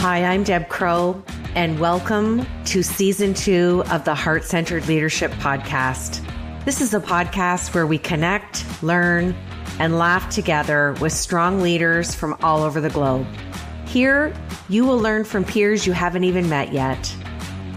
Hi, 0.00 0.24
I'm 0.24 0.44
Deb 0.44 0.70
Crowe, 0.70 1.22
and 1.54 1.78
welcome 1.78 2.46
to 2.64 2.82
season 2.82 3.34
two 3.34 3.84
of 3.90 4.06
the 4.06 4.14
Heart 4.14 4.44
Centered 4.44 4.88
Leadership 4.88 5.30
Podcast. 5.32 6.24
This 6.64 6.80
is 6.80 6.94
a 6.94 7.00
podcast 7.00 7.74
where 7.74 7.86
we 7.86 7.98
connect, 7.98 8.64
learn, 8.82 9.36
and 9.78 9.98
laugh 9.98 10.30
together 10.30 10.96
with 11.02 11.12
strong 11.12 11.60
leaders 11.60 12.14
from 12.14 12.34
all 12.42 12.62
over 12.62 12.80
the 12.80 12.88
globe. 12.88 13.26
Here, 13.84 14.34
you 14.70 14.86
will 14.86 14.98
learn 14.98 15.22
from 15.22 15.44
peers 15.44 15.86
you 15.86 15.92
haven't 15.92 16.24
even 16.24 16.48
met 16.48 16.72
yet. 16.72 17.14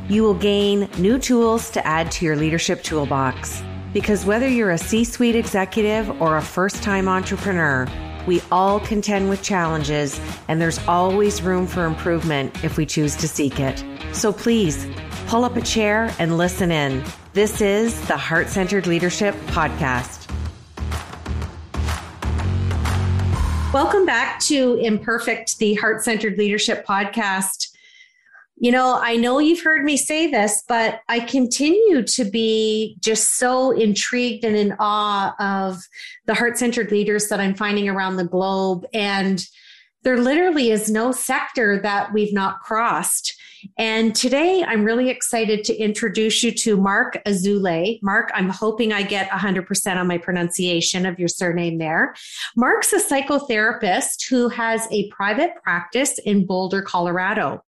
You 0.07 0.23
will 0.23 0.33
gain 0.33 0.89
new 0.97 1.19
tools 1.19 1.69
to 1.71 1.85
add 1.85 2.09
to 2.13 2.25
your 2.25 2.37
leadership 2.37 2.83
toolbox. 2.83 3.61
Because 3.91 4.25
whether 4.25 4.47
you're 4.47 4.71
a 4.71 4.77
C 4.77 5.03
suite 5.03 5.35
executive 5.35 6.21
or 6.21 6.37
a 6.37 6.41
first 6.41 6.83
time 6.83 7.09
entrepreneur, 7.09 7.85
we 8.25 8.41
all 8.51 8.79
contend 8.79 9.29
with 9.29 9.41
challenges, 9.41 10.19
and 10.47 10.61
there's 10.61 10.79
always 10.87 11.41
room 11.41 11.67
for 11.67 11.85
improvement 11.85 12.63
if 12.63 12.77
we 12.77 12.85
choose 12.85 13.15
to 13.17 13.27
seek 13.27 13.59
it. 13.59 13.83
So 14.13 14.31
please 14.31 14.87
pull 15.27 15.43
up 15.43 15.55
a 15.55 15.61
chair 15.61 16.13
and 16.19 16.37
listen 16.37 16.71
in. 16.71 17.03
This 17.33 17.61
is 17.61 17.99
the 18.07 18.17
Heart 18.17 18.49
Centered 18.49 18.87
Leadership 18.87 19.35
Podcast. 19.47 20.29
Welcome 23.73 24.05
back 24.05 24.39
to 24.41 24.75
Imperfect, 24.75 25.57
the 25.57 25.73
Heart 25.73 26.03
Centered 26.03 26.37
Leadership 26.37 26.85
Podcast. 26.85 27.72
You 28.63 28.71
know, 28.71 28.97
I 29.01 29.17
know 29.17 29.39
you've 29.39 29.61
heard 29.61 29.83
me 29.83 29.97
say 29.97 30.31
this, 30.31 30.63
but 30.69 31.01
I 31.09 31.19
continue 31.19 32.01
to 32.01 32.23
be 32.23 32.95
just 33.01 33.37
so 33.37 33.71
intrigued 33.71 34.45
and 34.45 34.55
in 34.55 34.73
awe 34.79 35.35
of 35.37 35.81
the 36.27 36.33
heart 36.33 36.57
centered 36.57 36.89
leaders 36.89 37.27
that 37.27 37.41
I'm 37.41 37.55
finding 37.55 37.89
around 37.89 38.15
the 38.15 38.23
globe. 38.23 38.85
And 38.93 39.45
there 40.03 40.17
literally 40.17 40.71
is 40.71 40.89
no 40.89 41.11
sector 41.11 41.77
that 41.81 42.13
we've 42.13 42.31
not 42.31 42.61
crossed. 42.61 43.37
And 43.77 44.15
today 44.15 44.63
I'm 44.63 44.85
really 44.85 45.09
excited 45.09 45.65
to 45.65 45.75
introduce 45.75 46.41
you 46.41 46.51
to 46.51 46.77
Marc 46.77 47.21
Azoulay. 47.25 47.99
Marc, 48.01 48.31
I'm 48.33 48.47
hoping 48.47 48.93
I 48.93 49.03
get 49.03 49.29
100% 49.29 49.97
on 49.97 50.07
my 50.07 50.17
pronunciation 50.17 51.05
of 51.05 51.19
your 51.19 51.27
surname 51.27 51.79
there. 51.79 52.15
Marc's 52.55 52.93
a 52.93 53.03
psychotherapist 53.03 54.29
who 54.29 54.47
has 54.47 54.87
a 54.89 55.09
private 55.09 55.51
practice 55.61 56.17
in 56.19 56.45
Boulder, 56.45 56.81
Colorado. 56.81 57.61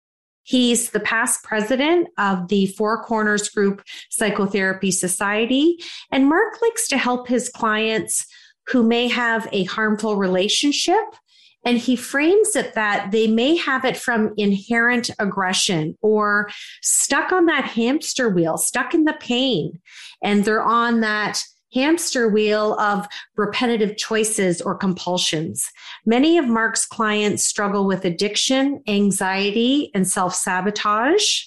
He's 0.43 0.91
the 0.91 0.99
past 0.99 1.43
president 1.43 2.09
of 2.17 2.49
the 2.49 2.67
Four 2.67 3.03
Corners 3.03 3.49
Group 3.49 3.81
Psychotherapy 4.09 4.91
Society. 4.91 5.77
And 6.11 6.27
Marc 6.27 6.61
likes 6.61 6.87
to 6.89 6.97
help 6.97 7.27
his 7.27 7.49
clients 7.49 8.25
who 8.67 8.83
may 8.83 9.07
have 9.07 9.47
a 9.51 9.63
harmful 9.65 10.17
relationship. 10.17 11.03
And 11.65 11.77
he 11.77 11.95
frames 11.95 12.57
it 12.57 12.73
that 12.73 13.11
they 13.11 13.25
may 13.27 13.55
have 13.55 13.85
it 13.85 13.95
from 13.95 14.33
inherent 14.35 15.09
aggression 15.17 15.97
or 16.01 16.49
stuck 16.81 17.31
on 17.31 17.45
that 17.45 17.63
hamster 17.63 18.27
wheel, 18.27 18.57
stuck 18.57 18.93
in 18.93 19.05
the 19.05 19.15
pain. 19.19 19.79
And 20.21 20.43
they're 20.43 20.61
on 20.61 20.99
that 20.99 21.41
hamster 21.73 22.29
wheel 22.29 22.79
of 22.79 23.07
repetitive 23.35 23.97
choices 23.97 24.61
or 24.61 24.75
compulsions. 24.75 25.69
Many 26.05 26.37
of 26.37 26.47
Marc's 26.47 26.85
clients 26.85 27.43
struggle 27.43 27.85
with 27.85 28.05
addiction, 28.05 28.81
anxiety, 28.87 29.91
and 29.93 30.07
self 30.07 30.35
sabotage. 30.35 31.41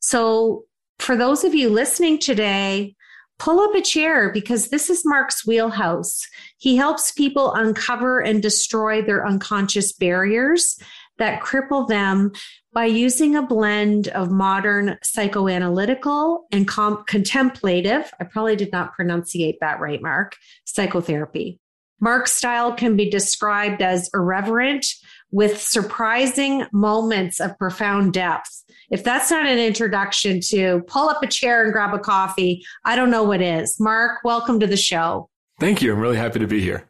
So, 0.00 0.64
for 0.98 1.16
those 1.16 1.44
of 1.44 1.54
you 1.54 1.70
listening 1.70 2.18
today, 2.18 2.94
pull 3.38 3.60
up 3.60 3.74
a 3.74 3.80
chair 3.80 4.30
because 4.30 4.68
this 4.68 4.90
is 4.90 5.02
Marc's 5.04 5.46
wheelhouse. 5.46 6.26
He 6.58 6.76
helps 6.76 7.10
people 7.10 7.54
uncover 7.54 8.20
and 8.20 8.42
destroy 8.42 9.00
their 9.00 9.26
unconscious 9.26 9.92
barriers 9.92 10.78
that 11.20 11.40
cripple 11.40 11.86
them 11.86 12.32
by 12.72 12.86
using 12.86 13.36
a 13.36 13.42
blend 13.42 14.08
of 14.08 14.30
modern 14.30 14.98
psychoanalytical 15.04 16.40
and 16.50 16.66
com- 16.66 17.04
contemplative, 17.06 18.12
I 18.18 18.24
probably 18.24 18.56
did 18.56 18.72
not 18.72 18.92
pronunciate 18.98 19.58
that 19.60 19.80
right, 19.80 20.02
Marc, 20.02 20.36
psychotherapy. 20.64 21.60
Marc's 22.00 22.32
style 22.32 22.72
can 22.72 22.96
be 22.96 23.10
described 23.10 23.82
as 23.82 24.08
irreverent 24.14 24.86
with 25.30 25.60
surprising 25.60 26.64
moments 26.72 27.38
of 27.38 27.56
profound 27.58 28.14
depth. 28.14 28.64
If 28.90 29.04
that's 29.04 29.30
not 29.30 29.46
an 29.46 29.58
introduction 29.58 30.40
to 30.48 30.82
pull 30.86 31.08
up 31.08 31.22
a 31.22 31.26
chair 31.26 31.62
and 31.62 31.72
grab 31.72 31.94
a 31.94 31.98
coffee, 31.98 32.64
I 32.84 32.96
don't 32.96 33.10
know 33.10 33.22
what 33.22 33.42
is. 33.42 33.78
Marc, 33.78 34.24
welcome 34.24 34.58
to 34.60 34.66
the 34.66 34.76
show. 34.76 35.28
Thank 35.60 35.82
you. 35.82 35.92
I'm 35.92 36.00
really 36.00 36.16
happy 36.16 36.38
to 36.38 36.46
be 36.46 36.60
here. 36.60 36.88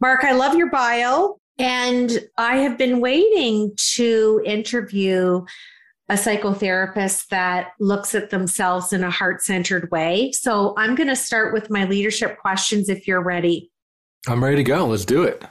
Marc, 0.00 0.24
I 0.24 0.32
love 0.32 0.54
your 0.54 0.70
bio. 0.70 1.39
And 1.60 2.26
I 2.38 2.56
have 2.56 2.78
been 2.78 3.00
waiting 3.00 3.74
to 3.94 4.42
interview 4.46 5.44
a 6.08 6.14
psychotherapist 6.14 7.28
that 7.28 7.68
looks 7.78 8.14
at 8.14 8.30
themselves 8.30 8.92
in 8.92 9.04
a 9.04 9.10
heart 9.10 9.42
centered 9.42 9.90
way. 9.90 10.32
So 10.32 10.74
I'm 10.76 10.94
going 10.94 11.08
to 11.08 11.16
start 11.16 11.52
with 11.52 11.70
my 11.70 11.84
leadership 11.84 12.38
questions 12.38 12.88
if 12.88 13.06
you're 13.06 13.22
ready. 13.22 13.70
I'm 14.26 14.42
ready 14.42 14.56
to 14.56 14.64
go. 14.64 14.86
Let's 14.86 15.04
do 15.04 15.22
it. 15.22 15.44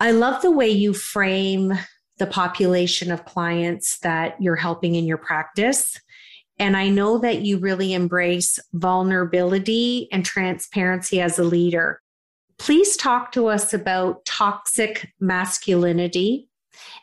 I 0.00 0.10
love 0.10 0.42
the 0.42 0.50
way 0.50 0.68
you 0.68 0.94
frame 0.94 1.74
the 2.18 2.26
population 2.26 3.12
of 3.12 3.24
clients 3.24 3.98
that 4.00 4.36
you're 4.40 4.56
helping 4.56 4.94
in 4.94 5.04
your 5.04 5.18
practice. 5.18 6.00
And 6.58 6.76
I 6.76 6.88
know 6.88 7.18
that 7.18 7.42
you 7.42 7.58
really 7.58 7.92
embrace 7.92 8.58
vulnerability 8.72 10.08
and 10.10 10.24
transparency 10.24 11.20
as 11.20 11.38
a 11.38 11.44
leader. 11.44 12.00
Please 12.58 12.96
talk 12.96 13.32
to 13.32 13.46
us 13.46 13.74
about 13.74 14.24
toxic 14.24 15.12
masculinity 15.20 16.48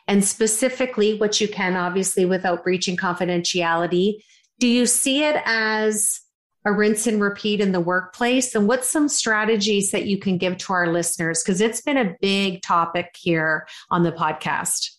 and 0.08 0.24
specifically 0.24 1.18
what 1.18 1.40
you 1.40 1.48
can, 1.48 1.76
obviously, 1.76 2.24
without 2.24 2.64
breaching 2.64 2.96
confidentiality. 2.96 4.22
Do 4.58 4.66
you 4.66 4.86
see 4.86 5.24
it 5.24 5.40
as 5.44 6.20
a 6.64 6.72
rinse 6.72 7.06
and 7.06 7.20
repeat 7.20 7.60
in 7.60 7.72
the 7.72 7.80
workplace? 7.80 8.54
And 8.54 8.68
what's 8.68 8.88
some 8.88 9.08
strategies 9.08 9.90
that 9.90 10.06
you 10.06 10.18
can 10.18 10.38
give 10.38 10.56
to 10.58 10.72
our 10.72 10.92
listeners? 10.92 11.42
Because 11.42 11.60
it's 11.60 11.80
been 11.80 11.96
a 11.96 12.14
big 12.20 12.62
topic 12.62 13.16
here 13.18 13.66
on 13.90 14.02
the 14.02 14.12
podcast. 14.12 14.90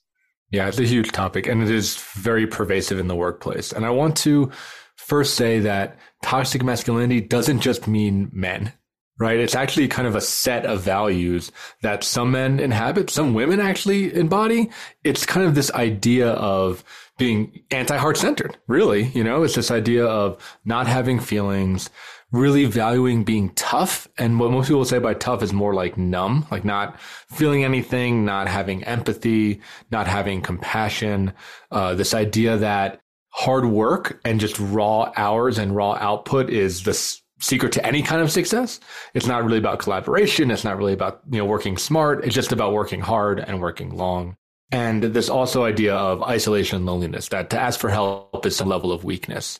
Yeah, 0.51 0.67
it's 0.67 0.79
a 0.79 0.85
huge 0.85 1.11
topic 1.11 1.47
and 1.47 1.63
it 1.63 1.69
is 1.69 1.97
very 2.13 2.45
pervasive 2.45 2.99
in 2.99 3.07
the 3.07 3.15
workplace. 3.15 3.71
And 3.71 3.85
I 3.85 3.89
want 3.89 4.15
to 4.17 4.51
first 4.97 5.33
say 5.33 5.59
that 5.61 5.97
toxic 6.21 6.63
masculinity 6.63 7.21
doesn't 7.21 7.61
just 7.61 7.87
mean 7.87 8.29
men 8.31 8.71
right? 9.19 9.39
It's 9.39 9.55
actually 9.55 9.87
kind 9.87 10.07
of 10.07 10.15
a 10.15 10.21
set 10.21 10.65
of 10.65 10.81
values 10.81 11.51
that 11.81 12.03
some 12.03 12.31
men 12.31 12.59
inhabit, 12.59 13.09
some 13.09 13.33
women 13.33 13.59
actually 13.59 14.13
embody. 14.13 14.69
It's 15.03 15.25
kind 15.25 15.45
of 15.45 15.55
this 15.55 15.71
idea 15.71 16.31
of 16.31 16.83
being 17.17 17.61
anti-heart 17.69 18.17
centered, 18.17 18.57
really. 18.67 19.03
You 19.09 19.23
know, 19.23 19.43
it's 19.43 19.55
this 19.55 19.71
idea 19.71 20.05
of 20.05 20.37
not 20.65 20.87
having 20.87 21.19
feelings, 21.19 21.89
really 22.31 22.65
valuing 22.65 23.23
being 23.23 23.51
tough. 23.51 24.07
And 24.17 24.39
what 24.39 24.51
most 24.51 24.67
people 24.67 24.83
say 24.85 24.97
by 24.97 25.13
tough 25.13 25.43
is 25.43 25.53
more 25.53 25.75
like 25.75 25.97
numb, 25.97 26.47
like 26.49 26.65
not 26.65 26.99
feeling 27.29 27.63
anything, 27.63 28.25
not 28.25 28.47
having 28.47 28.83
empathy, 28.83 29.61
not 29.91 30.07
having 30.07 30.41
compassion. 30.41 31.33
Uh, 31.69 31.93
this 31.93 32.15
idea 32.15 32.57
that 32.57 32.99
hard 33.29 33.65
work 33.65 34.19
and 34.25 34.39
just 34.39 34.59
raw 34.59 35.11
hours 35.15 35.57
and 35.59 35.75
raw 35.75 35.93
output 35.93 36.49
is 36.49 36.83
this 36.83 37.22
secret 37.43 37.73
to 37.73 37.85
any 37.85 38.01
kind 38.01 38.21
of 38.21 38.31
success. 38.31 38.79
It's 39.13 39.27
not 39.27 39.43
really 39.43 39.57
about 39.57 39.79
collaboration. 39.79 40.49
It's 40.49 40.63
not 40.63 40.77
really 40.77 40.93
about, 40.93 41.21
you 41.29 41.39
know, 41.39 41.45
working 41.45 41.77
smart. 41.77 42.23
It's 42.23 42.33
just 42.33 42.53
about 42.53 42.71
working 42.71 43.01
hard 43.01 43.39
and 43.39 43.59
working 43.59 43.95
long. 43.95 44.37
And 44.71 45.03
this 45.03 45.29
also 45.29 45.65
idea 45.65 45.93
of 45.93 46.23
isolation 46.23 46.77
and 46.77 46.85
loneliness, 46.85 47.27
that 47.29 47.49
to 47.49 47.59
ask 47.59 47.79
for 47.79 47.89
help 47.89 48.45
is 48.45 48.55
some 48.55 48.69
level 48.69 48.91
of 48.91 49.03
weakness. 49.03 49.59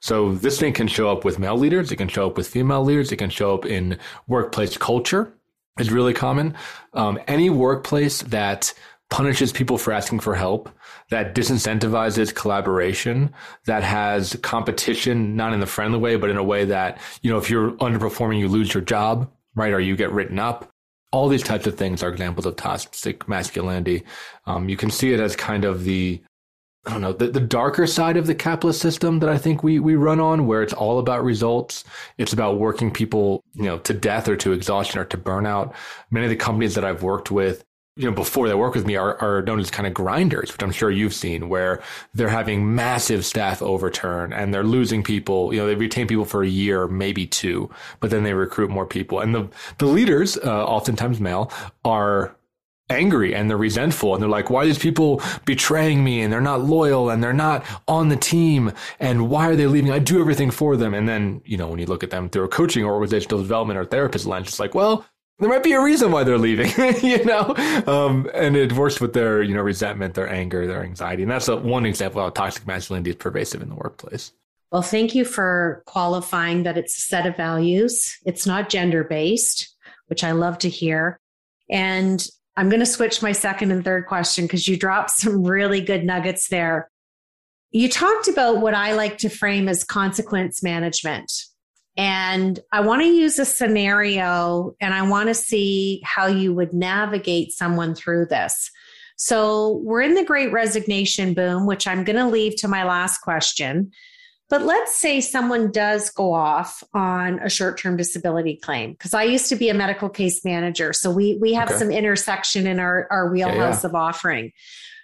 So 0.00 0.34
this 0.34 0.60
thing 0.60 0.72
can 0.72 0.86
show 0.86 1.10
up 1.10 1.24
with 1.24 1.38
male 1.38 1.56
leaders. 1.56 1.90
It 1.90 1.96
can 1.96 2.08
show 2.08 2.26
up 2.28 2.36
with 2.36 2.46
female 2.46 2.84
leaders. 2.84 3.10
It 3.10 3.16
can 3.16 3.30
show 3.30 3.52
up 3.52 3.66
in 3.66 3.98
workplace 4.28 4.76
culture 4.76 5.34
is 5.78 5.90
really 5.90 6.14
common. 6.14 6.54
Um, 6.92 7.18
any 7.26 7.50
workplace 7.50 8.22
that 8.22 8.72
punishes 9.10 9.52
people 9.52 9.76
for 9.76 9.92
asking 9.92 10.20
for 10.20 10.34
help, 10.34 10.70
that 11.10 11.34
disincentivizes 11.34 12.34
collaboration, 12.34 13.32
that 13.66 13.82
has 13.82 14.36
competition, 14.42 15.36
not 15.36 15.52
in 15.52 15.60
the 15.60 15.66
friendly 15.66 15.98
way, 15.98 16.16
but 16.16 16.30
in 16.30 16.36
a 16.36 16.44
way 16.44 16.64
that, 16.64 17.00
you 17.22 17.30
know, 17.30 17.38
if 17.38 17.50
you're 17.50 17.72
underperforming, 17.72 18.38
you 18.38 18.48
lose 18.48 18.72
your 18.72 18.82
job, 18.82 19.30
right? 19.54 19.72
Or 19.72 19.80
you 19.80 19.96
get 19.96 20.12
written 20.12 20.38
up. 20.38 20.70
All 21.12 21.28
these 21.28 21.42
types 21.42 21.66
of 21.66 21.76
things 21.76 22.02
are 22.02 22.08
examples 22.08 22.46
of 22.46 22.56
toxic 22.56 23.28
masculinity. 23.28 24.02
Um, 24.46 24.68
you 24.68 24.76
can 24.76 24.90
see 24.90 25.12
it 25.12 25.20
as 25.20 25.36
kind 25.36 25.64
of 25.64 25.84
the, 25.84 26.20
I 26.86 26.90
don't 26.90 27.00
know, 27.00 27.12
the, 27.12 27.28
the 27.28 27.40
darker 27.40 27.86
side 27.86 28.16
of 28.16 28.26
the 28.26 28.34
capitalist 28.34 28.80
system 28.80 29.20
that 29.20 29.30
I 29.30 29.38
think 29.38 29.62
we, 29.62 29.78
we 29.78 29.94
run 29.94 30.20
on, 30.20 30.46
where 30.46 30.62
it's 30.62 30.72
all 30.72 30.98
about 30.98 31.22
results. 31.22 31.84
It's 32.18 32.32
about 32.32 32.58
working 32.58 32.90
people, 32.90 33.42
you 33.54 33.62
know, 33.62 33.78
to 33.78 33.94
death 33.94 34.28
or 34.28 34.36
to 34.36 34.52
exhaustion 34.52 35.00
or 35.00 35.04
to 35.04 35.16
burnout. 35.16 35.74
Many 36.10 36.26
of 36.26 36.30
the 36.30 36.36
companies 36.36 36.74
that 36.74 36.84
I've 36.84 37.02
worked 37.02 37.30
with 37.30 37.64
you 37.96 38.06
know, 38.06 38.14
before 38.14 38.48
they 38.48 38.54
work 38.54 38.74
with 38.74 38.86
me 38.86 38.96
are, 38.96 39.16
are 39.22 39.42
known 39.42 39.60
as 39.60 39.70
kind 39.70 39.86
of 39.86 39.94
grinders, 39.94 40.52
which 40.52 40.62
I'm 40.62 40.72
sure 40.72 40.90
you've 40.90 41.14
seen, 41.14 41.48
where 41.48 41.80
they're 42.12 42.28
having 42.28 42.74
massive 42.74 43.24
staff 43.24 43.62
overturn 43.62 44.32
and 44.32 44.52
they're 44.52 44.64
losing 44.64 45.04
people. 45.04 45.54
You 45.54 45.60
know, 45.60 45.66
they 45.68 45.76
retain 45.76 46.08
people 46.08 46.24
for 46.24 46.42
a 46.42 46.48
year, 46.48 46.88
maybe 46.88 47.26
two, 47.26 47.70
but 48.00 48.10
then 48.10 48.24
they 48.24 48.34
recruit 48.34 48.70
more 48.70 48.86
people. 48.86 49.20
And 49.20 49.32
the, 49.32 49.48
the 49.78 49.86
leaders, 49.86 50.36
uh, 50.36 50.64
oftentimes 50.64 51.20
male, 51.20 51.52
are 51.84 52.34
angry 52.90 53.34
and 53.34 53.48
they're 53.48 53.56
resentful 53.56 54.12
and 54.12 54.20
they're 54.20 54.28
like, 54.28 54.50
why 54.50 54.62
are 54.62 54.66
these 54.66 54.78
people 54.78 55.22
betraying 55.44 56.02
me 56.02 56.20
and 56.20 56.32
they're 56.32 56.40
not 56.40 56.62
loyal 56.62 57.10
and 57.10 57.22
they're 57.22 57.32
not 57.32 57.64
on 57.86 58.08
the 58.08 58.16
team 58.16 58.72
and 58.98 59.30
why 59.30 59.48
are 59.48 59.56
they 59.56 59.66
leaving? 59.66 59.92
I 59.92 60.00
do 60.00 60.20
everything 60.20 60.50
for 60.50 60.76
them. 60.76 60.94
And 60.94 61.08
then, 61.08 61.42
you 61.44 61.56
know, 61.56 61.68
when 61.68 61.78
you 61.78 61.86
look 61.86 62.02
at 62.02 62.10
them 62.10 62.28
through 62.28 62.44
a 62.44 62.48
coaching 62.48 62.84
or 62.84 62.92
organizational 62.92 63.40
development 63.40 63.78
or 63.78 63.84
therapist 63.84 64.26
lens, 64.26 64.48
it's 64.48 64.60
like, 64.60 64.74
well, 64.74 65.06
there 65.38 65.48
might 65.48 65.62
be 65.62 65.72
a 65.72 65.82
reason 65.82 66.12
why 66.12 66.22
they're 66.22 66.38
leaving, 66.38 66.70
you 67.02 67.24
know, 67.24 67.54
um, 67.86 68.30
and 68.34 68.56
it 68.56 68.72
works 68.72 69.00
with 69.00 69.12
their, 69.12 69.42
you 69.42 69.54
know, 69.54 69.62
resentment, 69.62 70.14
their 70.14 70.28
anger, 70.28 70.66
their 70.66 70.82
anxiety. 70.84 71.22
And 71.22 71.30
that's 71.30 71.48
a, 71.48 71.56
one 71.56 71.86
example 71.86 72.20
of 72.20 72.26
how 72.26 72.30
toxic 72.44 72.66
masculinity 72.66 73.10
is 73.10 73.16
pervasive 73.16 73.60
in 73.60 73.68
the 73.68 73.74
workplace. 73.74 74.32
Well, 74.70 74.82
thank 74.82 75.14
you 75.14 75.24
for 75.24 75.82
qualifying 75.86 76.64
that 76.64 76.78
it's 76.78 76.98
a 76.98 77.00
set 77.00 77.26
of 77.26 77.36
values. 77.36 78.16
It's 78.24 78.46
not 78.46 78.68
gender 78.68 79.04
based, 79.04 79.74
which 80.06 80.22
I 80.22 80.32
love 80.32 80.58
to 80.58 80.68
hear. 80.68 81.18
And 81.68 82.24
I'm 82.56 82.68
going 82.68 82.80
to 82.80 82.86
switch 82.86 83.22
my 83.22 83.32
second 83.32 83.72
and 83.72 83.84
third 83.84 84.06
question 84.06 84.44
because 84.44 84.68
you 84.68 84.76
dropped 84.76 85.10
some 85.18 85.42
really 85.42 85.80
good 85.80 86.04
nuggets 86.04 86.48
there. 86.48 86.90
You 87.72 87.88
talked 87.88 88.28
about 88.28 88.60
what 88.60 88.74
I 88.74 88.92
like 88.92 89.18
to 89.18 89.28
frame 89.28 89.68
as 89.68 89.82
consequence 89.82 90.62
management. 90.62 91.32
And 91.96 92.58
I 92.72 92.80
want 92.80 93.02
to 93.02 93.08
use 93.08 93.38
a 93.38 93.44
scenario 93.44 94.74
and 94.80 94.92
I 94.92 95.02
want 95.02 95.28
to 95.28 95.34
see 95.34 96.02
how 96.04 96.26
you 96.26 96.52
would 96.52 96.72
navigate 96.72 97.52
someone 97.52 97.94
through 97.94 98.26
this. 98.26 98.70
So 99.16 99.80
we're 99.84 100.02
in 100.02 100.14
the 100.14 100.24
great 100.24 100.52
resignation 100.52 101.34
boom, 101.34 101.66
which 101.66 101.86
I'm 101.86 102.02
going 102.02 102.16
to 102.16 102.26
leave 102.26 102.56
to 102.56 102.68
my 102.68 102.82
last 102.84 103.18
question. 103.18 103.92
But 104.50 104.62
let's 104.62 104.94
say 104.94 105.20
someone 105.20 105.72
does 105.72 106.10
go 106.10 106.34
off 106.34 106.82
on 106.92 107.38
a 107.38 107.48
short-term 107.48 107.96
disability 107.96 108.56
claim 108.56 108.92
because 108.92 109.14
I 109.14 109.22
used 109.22 109.48
to 109.48 109.56
be 109.56 109.68
a 109.68 109.74
medical 109.74 110.08
case 110.08 110.44
manager, 110.44 110.92
so 110.92 111.10
we 111.10 111.38
we 111.40 111.54
have 111.54 111.70
okay. 111.70 111.78
some 111.78 111.90
intersection 111.90 112.66
in 112.66 112.78
our 112.78 113.08
our 113.10 113.32
wheelhouse 113.32 113.56
yeah, 113.56 113.80
yeah. 113.82 113.86
of 113.86 113.94
offering. 113.94 114.52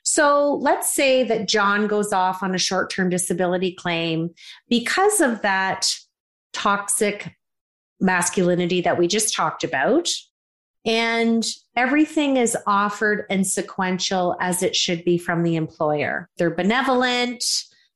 So 0.05 0.55
let's 0.57 0.95
say 0.95 1.25
that 1.25 1.49
John 1.49 1.87
goes 1.87 2.13
off 2.13 2.43
on 2.43 2.55
a 2.55 2.59
short-term 2.59 3.09
disability 3.09 3.73
claim 3.73 4.31
because 4.69 5.21
of 5.21 5.43
that 5.43 5.91
toxic 6.53 7.35
masculinity 8.01 8.81
that 8.81 8.99
we 8.99 9.07
just 9.07 9.35
talked 9.35 9.65
about. 9.65 10.09
And 10.87 11.45
everything 11.77 12.39
is 12.39 12.57
offered 12.67 13.27
and 13.29 13.47
sequential 13.47 14.37
as 14.41 14.63
it 14.63 14.75
should 14.75 15.05
be 15.05 15.19
from 15.19 15.43
the 15.43 15.57
employer. 15.57 16.29
They're 16.39 16.55
benevolent, 16.55 17.45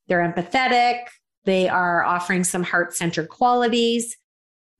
they're 0.07 0.19
empathetic, 0.19 1.05
they 1.45 1.67
are 1.67 2.03
offering 2.03 2.43
some 2.43 2.63
heart 2.63 2.95
centered 2.95 3.29
qualities. 3.29 4.15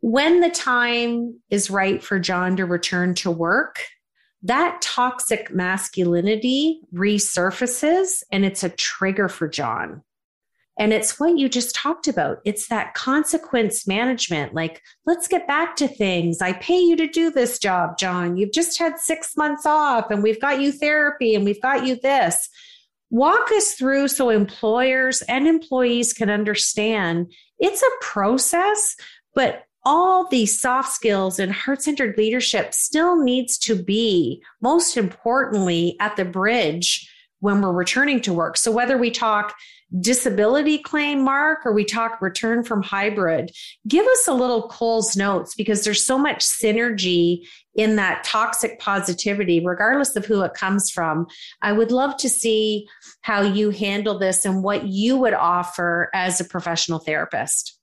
When 0.02 0.42
the 0.42 0.50
time 0.50 1.40
is 1.50 1.72
right 1.72 2.04
for 2.04 2.20
John 2.20 2.58
to 2.58 2.66
return 2.66 3.16
to 3.16 3.32
work, 3.32 3.80
that 4.44 4.80
toxic 4.82 5.52
masculinity 5.52 6.82
resurfaces 6.94 8.22
and 8.32 8.46
it's 8.46 8.64
a 8.64 8.70
trigger 8.70 9.28
for 9.28 9.48
John. 9.48 10.04
And 10.78 10.92
it's 10.92 11.20
what 11.20 11.38
you 11.38 11.48
just 11.48 11.74
talked 11.74 12.08
about. 12.08 12.40
It's 12.44 12.68
that 12.68 12.94
consequence 12.94 13.88
management. 13.88 14.54
Like, 14.54 14.82
let's 15.06 15.28
get 15.28 15.48
back 15.48 15.78
to 15.78 15.88
things. 15.88 16.42
I 16.42 16.54
pay 16.54 16.80
you 16.80 16.98
to 16.98 17.08
do 17.08 17.32
this 17.32 17.60
job, 17.60 17.98
John. 17.98 18.36
You've 18.36 18.52
just 18.52 18.78
had 18.78 19.00
six 19.00 19.38
months 19.38 19.66
off 19.66 20.12
and 20.12 20.22
we've 20.22 20.42
got 20.42 20.60
you 20.60 20.72
therapy 20.74 21.34
and 21.34 21.46
we've 21.46 21.62
got 21.62 21.86
you 21.86 21.96
this. 21.96 22.50
Walk 23.10 23.52
us 23.52 23.74
through 23.74 24.10
so 24.10 24.30
employers 24.30 25.22
and 25.24 25.48
employees 25.48 26.12
can 26.12 26.30
understand 26.30 27.32
it's 27.60 27.82
a 27.82 28.04
process, 28.04 28.98
but 29.34 29.64
all 29.86 30.28
these 30.28 30.60
soft 30.60 30.92
skills 30.92 31.40
and 31.40 31.54
heart 31.54 31.82
centered 31.82 32.18
leadership 32.18 32.74
still 32.74 33.22
needs 33.22 33.58
to 33.60 33.76
be, 33.82 34.44
most 34.62 34.98
importantly, 34.98 35.96
at 36.00 36.16
the 36.18 36.26
bridge 36.26 37.10
when 37.40 37.62
we're 37.62 37.72
returning 37.72 38.20
to 38.22 38.34
work. 38.34 38.58
So, 38.58 38.72
whether 38.72 38.98
we 38.98 39.12
talk 39.12 39.56
disability 40.00 40.80
claim, 40.80 41.24
Marc, 41.24 41.66
or 41.66 41.74
we 41.74 41.86
talk 41.86 42.22
return 42.22 42.64
from 42.64 42.82
hybrid, 42.82 43.52
give 43.88 44.06
us 44.06 44.28
a 44.28 44.34
little 44.34 44.68
Cole's 44.68 45.16
notes 45.16 45.56
because 45.56 45.84
there's 45.84 46.06
so 46.06 46.18
much 46.18 46.40
synergy 46.40 47.46
in 47.76 47.96
that 47.98 48.24
toxic 48.24 48.80
positivity, 48.80 49.66
regardless 49.66 50.16
of 50.16 50.26
who 50.26 50.42
it 50.42 50.54
comes 50.54 50.90
from. 50.90 51.28
I 51.62 51.74
would 51.74 51.92
love 51.92 52.18
to 52.18 52.30
see 52.30 52.88
how 53.22 53.42
you 53.42 53.70
handle 53.70 54.18
this 54.18 54.46
and 54.46 54.64
what 54.64 54.88
you 54.88 55.18
would 55.18 55.34
offer 55.34 56.10
as 56.14 56.40
a 56.40 56.46
professional 56.46 57.00
therapist. 57.00 57.78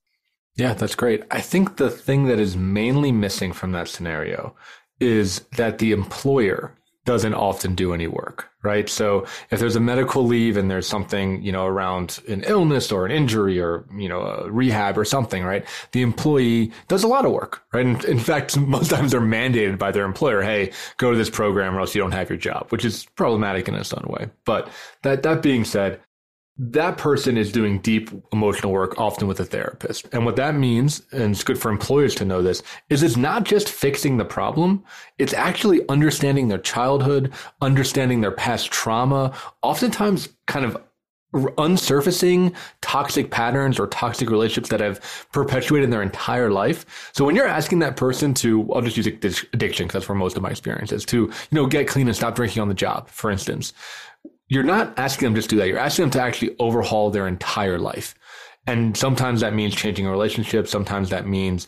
Yeah, 0.57 0.75
that's 0.75 0.95
great. 0.95 1.23
I 1.31 1.41
think 1.41 1.77
the 1.77 1.91
thing 1.91 2.25
that 2.27 2.39
is 2.39 2.57
mainly 2.57 3.13
missing 3.13 3.53
from 3.53 3.73
that 3.73 3.89
scenario 3.89 4.55
is 5.01 5.41
that 5.57 5.79
the 5.79 5.93
employer 5.93 6.77
doesn't 7.05 7.35
often 7.35 7.75
do 7.75 7.93
any 7.93 8.07
work, 8.07 8.49
right? 8.63 8.89
So 8.89 9.27
if 9.51 9.59
there's 9.59 9.75
a 9.75 9.81
medical 9.81 10.25
leave 10.25 10.57
and 10.57 10.71
there's 10.71 10.87
something, 10.87 11.43
you 11.43 11.51
know, 11.51 11.67
around 11.67 12.21
an 12.29 12.45
illness 12.45 12.93
or 12.93 13.05
an 13.05 13.11
injury 13.11 13.61
or, 13.61 13.85
you 13.97 14.09
know, 14.09 14.21
a 14.21 14.51
rehab 14.51 14.97
or 14.97 15.05
something, 15.05 15.43
right? 15.43 15.67
The 15.91 16.03
employee 16.03 16.71
does 16.87 17.03
a 17.03 17.09
lot 17.09 17.25
of 17.25 17.33
work, 17.33 17.65
right? 17.73 17.85
In, 17.85 18.05
in 18.05 18.19
fact, 18.21 18.57
most 18.59 18.91
times 18.91 19.11
they're 19.11 19.21
mandated 19.21 19.79
by 19.79 19.91
their 19.91 20.05
employer, 20.05 20.43
hey, 20.43 20.73
go 20.97 21.11
to 21.11 21.17
this 21.17 21.31
program 21.31 21.77
or 21.77 21.81
else 21.81 21.95
you 21.95 22.01
don't 22.01 22.13
have 22.13 22.31
your 22.31 22.39
job, 22.39 22.67
which 22.71 22.85
is 22.85 23.07
problematic 23.17 23.67
in 23.67 23.75
its 23.75 23.93
own 23.93 24.07
way. 24.09 24.31
But 24.45 24.69
that, 25.03 25.25
that 25.25 25.43
being 25.43 25.65
said, 25.65 26.01
that 26.59 26.99
person 26.99 27.39
is 27.39 27.51
doing 27.51 27.79
deep 27.79 28.11
emotional 28.33 28.73
work, 28.73 28.99
often 28.99 29.27
with 29.27 29.41
a 29.41 29.45
therapist. 29.45 30.07
And 30.13 30.27
what 30.27 30.37
that 30.37 30.55
means, 30.55 31.03
and 31.11 31.33
it's 31.33 31.45
good 31.45 31.59
for 31.59 31.71
employers 31.71 32.15
to 32.17 32.25
know 32.25 32.43
this, 32.43 32.63
is 32.91 33.03
it's 33.03 33.17
not 33.17 33.45
just 33.45 33.69
fixing 33.71 34.19
the 34.19 34.25
problem. 34.25 34.85
It's 35.19 35.33
actually 35.33 35.89
understanding 35.89 36.49
their 36.49 36.59
childhood, 36.59 37.33
understanding 37.63 38.21
their 38.21 38.33
past 38.33 38.71
trauma, 38.71 39.33
oftentimes 39.63 40.29
kind 40.47 40.67
of 40.67 40.77
unsurfacing 41.33 42.55
toxic 42.83 43.31
patterns 43.31 43.81
or 43.81 43.87
toxic 43.87 44.29
relationships 44.29 44.69
that 44.69 44.81
have 44.81 45.01
perpetuated 45.33 45.91
their 45.91 46.03
entire 46.03 46.51
life. 46.51 47.11
So 47.15 47.25
when 47.25 47.35
you're 47.35 47.47
asking 47.47 47.79
that 47.79 47.97
person 47.97 48.35
to, 48.35 48.71
I'll 48.75 48.83
just 48.83 48.99
use 48.99 49.07
addiction 49.07 49.87
because 49.87 50.01
that's 50.03 50.09
where 50.11 50.19
most 50.19 50.37
of 50.37 50.43
my 50.43 50.51
experience 50.51 50.93
is 50.93 51.07
to, 51.07 51.17
you 51.17 51.33
know, 51.53 51.65
get 51.65 51.89
clean 51.89 52.07
and 52.07 52.15
stop 52.15 52.35
drinking 52.35 52.61
on 52.61 52.69
the 52.69 52.75
job, 52.75 53.09
for 53.09 53.31
instance 53.31 53.73
you're 54.53 54.63
not 54.63 54.93
asking 54.99 55.25
them 55.25 55.35
just 55.35 55.49
to 55.49 55.57
do 55.57 55.61
that. 55.61 55.69
You're 55.69 55.79
asking 55.79 56.03
them 56.03 56.11
to 56.11 56.21
actually 56.21 56.55
overhaul 56.59 57.09
their 57.09 57.27
entire 57.27 57.79
life. 57.79 58.15
And 58.67 58.95
sometimes 58.95 59.41
that 59.41 59.55
means 59.55 59.75
changing 59.75 60.07
a 60.07 60.11
relationship. 60.11 60.69
Sometimes 60.69 61.09
that 61.09 61.27
means, 61.27 61.67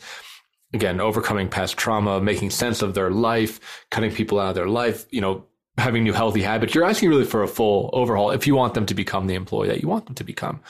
again, 0.71 1.01
overcoming 1.01 1.49
past 1.49 1.77
trauma, 1.77 2.21
making 2.21 2.51
sense 2.51 2.83
of 2.83 2.93
their 2.93 3.09
life, 3.09 3.59
cutting 3.89 4.11
people 4.11 4.39
out 4.39 4.49
of 4.49 4.55
their 4.55 4.67
life, 4.67 5.07
you 5.09 5.19
know, 5.19 5.45
having 5.79 6.03
new 6.03 6.13
healthy 6.13 6.43
habits. 6.43 6.75
You're 6.75 6.83
asking 6.83 7.09
really 7.09 7.25
for 7.25 7.41
a 7.41 7.47
full 7.47 7.89
overhaul 7.91 8.29
if 8.29 8.45
you 8.45 8.55
want 8.55 8.75
them 8.75 8.85
to 8.85 8.93
become 8.93 9.25
the 9.25 9.33
employee 9.33 9.69
that 9.69 9.81
you 9.81 9.89
want 9.89 10.05
them 10.05 10.13
to 10.13 10.23
become. 10.23 10.61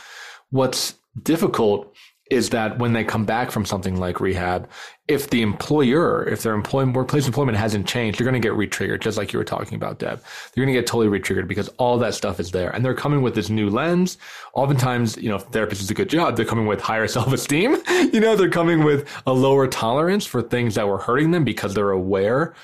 What's 0.52 0.96
difficult 1.22 1.94
is 2.32 2.52
that 2.52 2.80
when 2.80 2.94
they 2.94 3.04
come 3.04 3.26
back 3.26 3.52
from 3.52 3.66
something 3.66 3.98
like 3.98 4.22
rehab, 4.22 4.70
if 5.08 5.30
the 5.30 5.44
employer, 5.44 6.28
if 6.28 6.42
their 6.42 6.56
employment 6.56 6.98
workplace 6.98 7.28
employment 7.28 7.58
hasn't 7.58 7.88
changed, 7.88 8.20
you're 8.20 8.30
going 8.30 8.42
to 8.42 8.46
get 8.46 8.58
retriggered, 8.58 9.02
just 9.02 9.18
like 9.18 9.32
you 9.32 9.38
were 9.38 9.46
talking 9.46 9.76
about, 9.76 10.00
Deb. 10.00 10.20
You're 10.56 10.66
going 10.66 10.74
to 10.74 10.80
get 10.80 10.88
totally 10.88 11.20
retriggered 11.20 11.48
because 11.48 11.68
all 11.78 12.00
that 12.00 12.16
stuff 12.16 12.40
is 12.40 12.50
there. 12.50 12.72
And 12.72 12.84
they're 12.84 12.96
coming 12.96 13.22
with 13.22 13.36
this 13.36 13.50
new 13.50 13.70
lens. 13.70 14.18
Oftentimes, 14.54 15.16
you 15.18 15.30
know, 15.30 15.36
if 15.36 15.44
therapist 15.44 15.82
is 15.82 15.92
a 15.92 15.94
good 15.94 16.10
job, 16.10 16.36
they're 16.36 16.46
coming 16.46 16.66
with 16.66 16.82
higher 16.82 17.08
self-esteem. 17.16 17.78
you 18.14 18.20
know, 18.20 18.36
they're 18.36 18.50
coming 18.50 18.84
with 18.84 19.08
a 19.28 19.34
lower 19.34 19.68
tolerance 19.68 20.26
for 20.26 20.42
things 20.42 20.74
that 20.74 20.88
were 20.88 20.98
hurting 20.98 21.30
them 21.32 21.44
because 21.44 21.76
they're 21.76 21.92
aware 21.92 22.56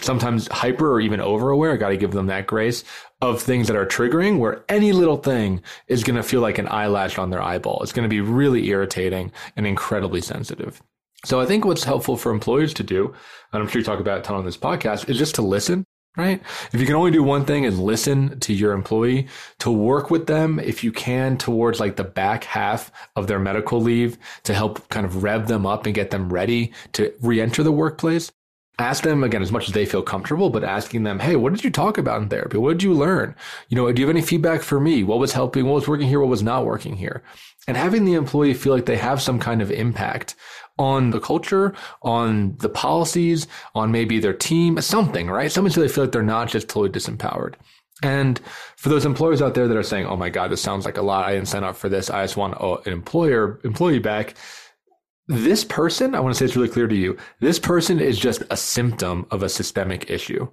sometimes 0.00 0.48
hyper 0.48 0.90
or 0.90 1.00
even 1.00 1.20
over 1.20 1.50
aware. 1.50 1.72
I 1.72 1.76
got 1.76 1.90
to 1.90 1.96
give 1.96 2.12
them 2.12 2.26
that 2.26 2.46
grace 2.46 2.82
of 3.20 3.40
things 3.42 3.66
that 3.68 3.76
are 3.76 3.86
triggering 3.86 4.38
where 4.38 4.64
any 4.68 4.92
little 4.92 5.18
thing 5.18 5.62
is 5.88 6.04
going 6.04 6.16
to 6.16 6.22
feel 6.22 6.40
like 6.40 6.58
an 6.58 6.68
eyelash 6.68 7.18
on 7.18 7.30
their 7.30 7.42
eyeball. 7.42 7.80
It's 7.82 7.92
going 7.92 8.08
to 8.08 8.14
be 8.14 8.20
really 8.20 8.68
irritating 8.68 9.32
and 9.54 9.66
incredibly 9.66 10.20
sensitive. 10.20 10.82
So 11.26 11.40
I 11.40 11.44
think 11.44 11.64
what's 11.64 11.82
helpful 11.82 12.16
for 12.16 12.30
employers 12.30 12.72
to 12.74 12.84
do, 12.84 13.12
and 13.52 13.60
I'm 13.60 13.68
sure 13.68 13.80
you 13.80 13.84
talk 13.84 13.98
about 13.98 14.20
a 14.20 14.22
ton 14.22 14.36
on 14.36 14.44
this 14.44 14.56
podcast, 14.56 15.08
is 15.08 15.18
just 15.18 15.34
to 15.34 15.42
listen, 15.42 15.84
right? 16.16 16.40
If 16.72 16.78
you 16.78 16.86
can 16.86 16.94
only 16.94 17.10
do 17.10 17.20
one 17.20 17.44
thing 17.44 17.64
is 17.64 17.80
listen 17.80 18.38
to 18.38 18.54
your 18.54 18.70
employee, 18.70 19.26
to 19.58 19.72
work 19.72 20.08
with 20.08 20.28
them 20.28 20.60
if 20.60 20.84
you 20.84 20.92
can 20.92 21.36
towards 21.36 21.80
like 21.80 21.96
the 21.96 22.04
back 22.04 22.44
half 22.44 22.92
of 23.16 23.26
their 23.26 23.40
medical 23.40 23.80
leave 23.80 24.18
to 24.44 24.54
help 24.54 24.88
kind 24.88 25.04
of 25.04 25.24
rev 25.24 25.48
them 25.48 25.66
up 25.66 25.84
and 25.84 25.96
get 25.96 26.12
them 26.12 26.32
ready 26.32 26.72
to 26.92 27.12
re-enter 27.20 27.64
the 27.64 27.72
workplace 27.72 28.30
ask 28.78 29.02
them 29.02 29.24
again 29.24 29.42
as 29.42 29.52
much 29.52 29.68
as 29.68 29.74
they 29.74 29.86
feel 29.86 30.02
comfortable, 30.02 30.50
but 30.50 30.64
asking 30.64 31.02
them, 31.02 31.18
Hey, 31.18 31.36
what 31.36 31.52
did 31.54 31.64
you 31.64 31.70
talk 31.70 31.96
about 31.98 32.20
in 32.20 32.28
therapy? 32.28 32.58
What 32.58 32.72
did 32.72 32.82
you 32.82 32.92
learn? 32.92 33.34
You 33.68 33.76
know, 33.76 33.90
do 33.90 34.00
you 34.00 34.06
have 34.06 34.14
any 34.14 34.24
feedback 34.24 34.62
for 34.62 34.80
me? 34.80 35.02
What 35.02 35.18
was 35.18 35.32
helping? 35.32 35.64
What 35.64 35.74
was 35.74 35.88
working 35.88 36.08
here? 36.08 36.20
What 36.20 36.28
was 36.28 36.42
not 36.42 36.66
working 36.66 36.96
here? 36.96 37.22
And 37.66 37.76
having 37.76 38.04
the 38.04 38.14
employee 38.14 38.54
feel 38.54 38.74
like 38.74 38.86
they 38.86 38.96
have 38.96 39.22
some 39.22 39.40
kind 39.40 39.62
of 39.62 39.70
impact 39.70 40.36
on 40.78 41.10
the 41.10 41.20
culture, 41.20 41.74
on 42.02 42.56
the 42.58 42.68
policies, 42.68 43.46
on 43.74 43.90
maybe 43.90 44.18
their 44.18 44.34
team, 44.34 44.80
something, 44.80 45.28
right? 45.28 45.50
Something 45.50 45.72
so 45.72 45.80
they 45.80 45.88
feel 45.88 46.04
like 46.04 46.12
they're 46.12 46.22
not 46.22 46.48
just 46.48 46.68
totally 46.68 46.90
disempowered. 46.90 47.54
And 48.02 48.38
for 48.76 48.90
those 48.90 49.06
employers 49.06 49.40
out 49.40 49.54
there 49.54 49.68
that 49.68 49.76
are 49.76 49.82
saying, 49.82 50.06
"Oh 50.06 50.16
my 50.16 50.28
God, 50.28 50.50
this 50.50 50.60
sounds 50.60 50.84
like 50.84 50.98
a 50.98 51.02
lot. 51.02 51.24
I 51.24 51.34
didn't 51.34 51.48
sign 51.48 51.64
up 51.64 51.76
for 51.76 51.88
this. 51.88 52.10
I 52.10 52.24
just 52.24 52.36
want 52.36 52.54
oh, 52.60 52.82
an 52.84 52.92
employer 52.92 53.60
employee 53.64 54.00
back." 54.00 54.34
this 55.28 55.64
person, 55.64 56.14
I 56.14 56.20
want 56.20 56.34
to 56.34 56.38
say 56.38 56.44
it's 56.44 56.56
really 56.56 56.68
clear 56.68 56.86
to 56.86 56.94
you, 56.94 57.16
this 57.40 57.58
person 57.58 58.00
is 58.00 58.18
just 58.18 58.42
a 58.50 58.56
symptom 58.56 59.26
of 59.30 59.42
a 59.42 59.48
systemic 59.48 60.10
issue. 60.10 60.48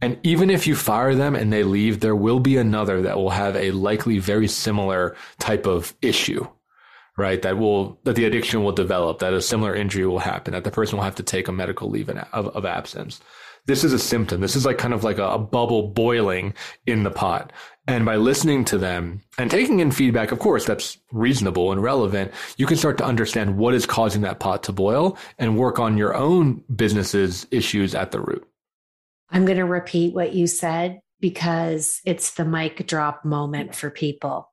And 0.00 0.18
even 0.22 0.50
if 0.50 0.66
you 0.66 0.76
fire 0.76 1.14
them 1.14 1.34
and 1.34 1.52
they 1.52 1.64
leave, 1.64 2.00
there 2.00 2.16
will 2.16 2.40
be 2.40 2.56
another 2.56 3.02
that 3.02 3.16
will 3.16 3.30
have 3.30 3.56
a 3.56 3.70
likely 3.72 4.18
very 4.18 4.48
similar 4.48 5.16
type 5.38 5.66
of 5.66 5.94
issue, 6.02 6.46
right? 7.16 7.42
That 7.42 7.58
will, 7.58 7.98
that 8.04 8.16
the 8.16 8.24
addiction 8.24 8.64
will 8.64 8.72
develop, 8.72 9.20
that 9.20 9.32
a 9.32 9.40
similar 9.40 9.74
injury 9.74 10.06
will 10.06 10.18
happen, 10.18 10.52
that 10.52 10.64
the 10.64 10.70
person 10.70 10.96
will 10.96 11.04
have 11.04 11.14
to 11.16 11.22
take 11.22 11.48
a 11.48 11.52
medical 11.52 11.88
leave 11.88 12.08
of, 12.08 12.48
of 12.48 12.64
absence. 12.64 13.20
This 13.66 13.82
is 13.82 13.94
a 13.94 13.98
symptom. 13.98 14.40
This 14.40 14.56
is 14.56 14.66
like 14.66 14.76
kind 14.76 14.92
of 14.92 15.04
like 15.04 15.18
a, 15.18 15.24
a 15.24 15.38
bubble 15.38 15.88
boiling 15.88 16.52
in 16.86 17.02
the 17.02 17.10
pot. 17.10 17.52
And 17.86 18.04
by 18.04 18.16
listening 18.16 18.64
to 18.66 18.78
them 18.78 19.22
and 19.38 19.50
taking 19.50 19.80
in 19.80 19.90
feedback, 19.90 20.32
of 20.32 20.38
course, 20.38 20.66
that's 20.66 20.98
reasonable 21.12 21.72
and 21.72 21.82
relevant. 21.82 22.32
You 22.56 22.66
can 22.66 22.76
start 22.76 22.98
to 22.98 23.04
understand 23.04 23.56
what 23.56 23.74
is 23.74 23.86
causing 23.86 24.22
that 24.22 24.40
pot 24.40 24.64
to 24.64 24.72
boil 24.72 25.16
and 25.38 25.56
work 25.56 25.78
on 25.78 25.96
your 25.96 26.14
own 26.14 26.62
business's 26.74 27.46
issues 27.50 27.94
at 27.94 28.10
the 28.10 28.20
root. 28.20 28.46
I'm 29.30 29.46
going 29.46 29.58
to 29.58 29.64
repeat 29.64 30.14
what 30.14 30.34
you 30.34 30.46
said 30.46 31.00
because 31.20 32.00
it's 32.04 32.34
the 32.34 32.44
mic 32.44 32.86
drop 32.86 33.24
moment 33.24 33.74
for 33.74 33.90
people. 33.90 34.50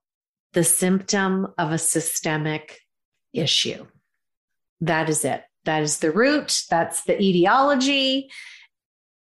The 0.54 0.64
symptom 0.64 1.48
of 1.58 1.72
a 1.72 1.78
systemic 1.78 2.80
issue. 3.34 3.86
That 4.82 5.10
is 5.10 5.24
it. 5.24 5.44
That 5.66 5.84
is 5.84 6.00
the 6.00 6.12
root. 6.12 6.64
That's 6.70 7.04
the 7.04 7.22
etiology. 7.22 8.30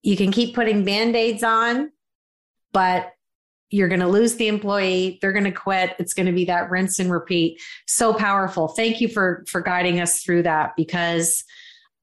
You 0.03 0.17
can 0.17 0.33
keep 0.33 0.55
putting 0.55 0.85
band 0.85 1.17
aids 1.17 1.43
on, 1.43 1.93
but 2.73 3.11
you're 3.71 3.89
going 3.89 4.01
to 4.01 4.09
lose 4.09 4.37
the 4.37 4.47
employee 4.47 5.19
they're 5.21 5.33
going 5.33 5.43
to 5.43 5.51
quit 5.51 5.97
it's 5.99 6.15
going 6.15 6.27
to 6.27 6.33
be 6.33 6.45
that 6.45 6.71
rinse 6.71 7.01
and 7.01 7.11
repeat 7.11 7.61
so 7.89 8.15
powerful 8.15 8.69
thank 8.69 9.01
you 9.01 9.09
for 9.09 9.43
for 9.49 9.61
guiding 9.61 10.01
us 10.01 10.23
through 10.23 10.43
that 10.43 10.75
because 10.77 11.43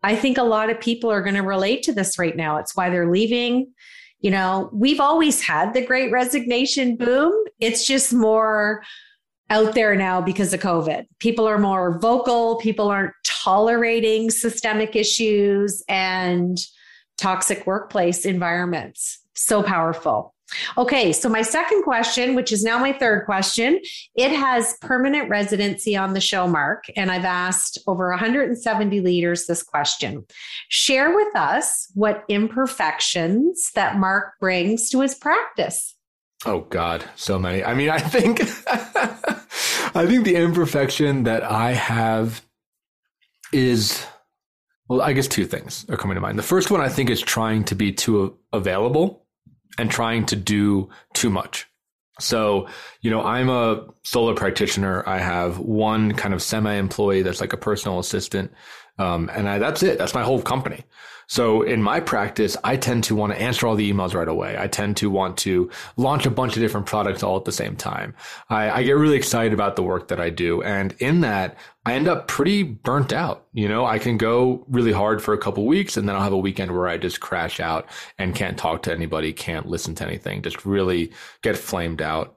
I 0.03 0.15
think 0.15 0.37
a 0.37 0.43
lot 0.43 0.69
of 0.69 0.79
people 0.79 1.11
are 1.11 1.21
going 1.21 1.35
to 1.35 1.41
relate 1.41 1.83
to 1.83 1.93
this 1.93 2.17
right 2.17 2.35
now. 2.35 2.57
It's 2.57 2.75
why 2.75 2.89
they're 2.89 3.11
leaving. 3.11 3.71
You 4.19 4.31
know, 4.31 4.69
we've 4.73 4.99
always 4.99 5.41
had 5.41 5.73
the 5.73 5.85
great 5.85 6.11
resignation 6.11 6.95
boom. 6.95 7.33
It's 7.61 7.87
just 7.87 8.11
more 8.11 8.83
out 9.49 9.75
there 9.75 9.95
now 9.95 10.21
because 10.21 10.53
of 10.53 10.61
COVID. 10.61 11.05
People 11.19 11.47
are 11.47 11.57
more 11.57 11.99
vocal, 11.99 12.57
people 12.57 12.89
aren't 12.89 13.13
tolerating 13.25 14.29
systemic 14.29 14.95
issues 14.95 15.83
and 15.87 16.57
toxic 17.17 17.67
workplace 17.67 18.25
environments. 18.25 19.19
So 19.35 19.61
powerful. 19.61 20.33
Okay, 20.77 21.13
so 21.13 21.29
my 21.29 21.41
second 21.41 21.83
question, 21.83 22.35
which 22.35 22.51
is 22.51 22.63
now 22.63 22.77
my 22.77 22.91
third 22.91 23.25
question, 23.25 23.79
it 24.15 24.31
has 24.31 24.75
permanent 24.81 25.29
residency 25.29 25.95
on 25.95 26.13
the 26.13 26.19
show, 26.19 26.47
Marc, 26.47 26.85
and 26.95 27.09
I've 27.09 27.25
asked 27.25 27.77
over 27.87 28.09
170 28.09 28.99
leaders 28.99 29.45
this 29.45 29.63
question. 29.63 30.25
Share 30.69 31.15
with 31.15 31.33
us 31.35 31.89
what 31.93 32.25
imperfections 32.27 33.71
that 33.75 33.97
Marc 33.97 34.39
brings 34.39 34.89
to 34.89 35.01
his 35.01 35.15
practice. 35.15 35.95
Oh 36.45 36.61
God, 36.69 37.03
so 37.15 37.37
many. 37.37 37.63
I 37.63 37.73
mean, 37.73 37.89
I 37.89 37.99
think 37.99 38.41
I 39.95 40.05
think 40.07 40.25
the 40.25 40.35
imperfection 40.35 41.23
that 41.23 41.43
I 41.43 41.73
have 41.73 42.43
is 43.53 44.05
well, 44.87 45.01
I 45.01 45.13
guess 45.13 45.27
two 45.27 45.45
things 45.45 45.85
are 45.89 45.97
coming 45.97 46.15
to 46.15 46.21
mind. 46.21 46.37
The 46.37 46.43
first 46.43 46.69
one 46.69 46.81
I 46.81 46.89
think 46.89 47.09
is 47.09 47.21
trying 47.21 47.63
to 47.65 47.75
be 47.75 47.93
too 47.93 48.37
available 48.51 49.25
and 49.77 49.89
trying 49.89 50.25
to 50.27 50.35
do 50.35 50.89
too 51.13 51.29
much. 51.29 51.67
So, 52.19 52.67
you 53.01 53.09
know, 53.09 53.21
I'm 53.21 53.49
a 53.49 53.85
solo 54.03 54.35
practitioner. 54.35 55.07
I 55.07 55.19
have 55.19 55.59
one 55.59 56.13
kind 56.13 56.33
of 56.33 56.41
semi 56.41 56.73
employee 56.73 57.21
that's 57.21 57.39
like 57.39 57.53
a 57.53 57.57
personal 57.57 57.99
assistant. 57.99 58.51
Um, 58.99 59.29
and 59.33 59.47
I, 59.47 59.59
that's 59.59 59.81
it. 59.81 59.97
That's 59.97 60.13
my 60.13 60.23
whole 60.23 60.41
company. 60.41 60.83
So 61.31 61.61
in 61.61 61.81
my 61.81 62.01
practice, 62.01 62.57
I 62.61 62.75
tend 62.75 63.05
to 63.05 63.15
want 63.15 63.31
to 63.31 63.41
answer 63.41 63.65
all 63.65 63.77
the 63.77 63.89
emails 63.89 64.13
right 64.13 64.27
away. 64.27 64.57
I 64.59 64.67
tend 64.67 64.97
to 64.97 65.09
want 65.09 65.37
to 65.37 65.71
launch 65.95 66.25
a 66.25 66.29
bunch 66.29 66.57
of 66.57 66.61
different 66.61 66.87
products 66.87 67.23
all 67.23 67.37
at 67.37 67.45
the 67.45 67.53
same 67.53 67.77
time. 67.77 68.15
I, 68.49 68.69
I 68.69 68.83
get 68.83 68.97
really 68.97 69.15
excited 69.15 69.53
about 69.53 69.77
the 69.77 69.81
work 69.81 70.09
that 70.09 70.19
I 70.19 70.29
do. 70.29 70.61
And 70.61 70.93
in 70.99 71.21
that, 71.21 71.55
I 71.85 71.93
end 71.93 72.09
up 72.09 72.27
pretty 72.27 72.63
burnt 72.63 73.13
out. 73.13 73.45
You 73.53 73.69
know, 73.69 73.85
I 73.85 73.97
can 73.97 74.17
go 74.17 74.65
really 74.67 74.91
hard 74.91 75.23
for 75.23 75.33
a 75.33 75.37
couple 75.37 75.65
weeks 75.65 75.95
and 75.95 76.05
then 76.05 76.17
I'll 76.17 76.21
have 76.21 76.33
a 76.33 76.37
weekend 76.37 76.71
where 76.71 76.89
I 76.89 76.97
just 76.97 77.21
crash 77.21 77.61
out 77.61 77.87
and 78.17 78.35
can't 78.35 78.57
talk 78.57 78.83
to 78.83 78.91
anybody, 78.91 79.31
can't 79.31 79.69
listen 79.69 79.95
to 79.95 80.05
anything, 80.05 80.41
just 80.41 80.65
really 80.65 81.13
get 81.43 81.57
flamed 81.57 82.01
out 82.01 82.35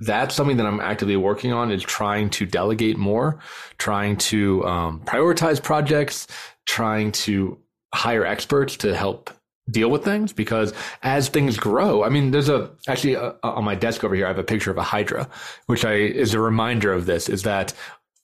that's 0.00 0.34
something 0.34 0.58
that 0.58 0.66
I'm 0.66 0.78
actively 0.78 1.16
working 1.16 1.54
on 1.54 1.72
is 1.72 1.82
trying 1.82 2.28
to 2.28 2.44
delegate 2.44 2.98
more, 2.98 3.38
trying 3.78 4.18
to 4.18 4.62
um, 4.66 5.00
prioritize 5.06 5.62
projects, 5.62 6.26
trying 6.66 7.12
to 7.12 7.58
hire 7.94 8.24
experts 8.24 8.76
to 8.78 8.94
help 8.94 9.30
deal 9.70 9.90
with 9.90 10.04
things 10.04 10.32
because 10.32 10.72
as 11.02 11.28
things 11.28 11.56
grow, 11.56 12.04
I 12.04 12.08
mean, 12.08 12.30
there's 12.30 12.48
a 12.48 12.70
actually 12.88 13.16
uh, 13.16 13.32
on 13.42 13.64
my 13.64 13.74
desk 13.74 14.04
over 14.04 14.14
here, 14.14 14.26
I 14.26 14.28
have 14.28 14.38
a 14.38 14.44
picture 14.44 14.70
of 14.70 14.78
a 14.78 14.82
Hydra, 14.82 15.28
which 15.66 15.84
I 15.84 15.94
is 15.94 16.34
a 16.34 16.40
reminder 16.40 16.92
of 16.92 17.06
this 17.06 17.28
is 17.28 17.42
that 17.42 17.72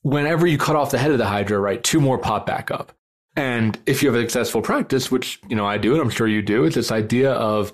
whenever 0.03 0.47
you 0.47 0.59
cut 0.59 0.77
off 0.77 0.91
the 0.91 0.99
head 0.99 1.11
of 1.11 1.19
the 1.19 1.27
Hydra, 1.27 1.59
right, 1.59 1.83
two 1.83 2.01
more 2.01 2.19
pop 2.19 2.47
back 2.47 2.71
up. 2.71 2.93
And 3.35 3.79
if 3.87 4.03
you 4.03 4.13
have 4.13 4.21
a 4.21 4.23
successful 4.23 4.61
practice, 4.61 5.11
which, 5.11 5.41
you 5.49 5.57
know, 5.57 5.67
I 5.67 5.79
do, 5.79 5.93
and 5.93 6.03
I'm 6.03 6.11
sure 6.11 6.29
you 6.29 6.43
do, 6.43 6.65
it's 6.65 6.75
this 6.75 6.93
idea 6.93 7.33
of 7.33 7.73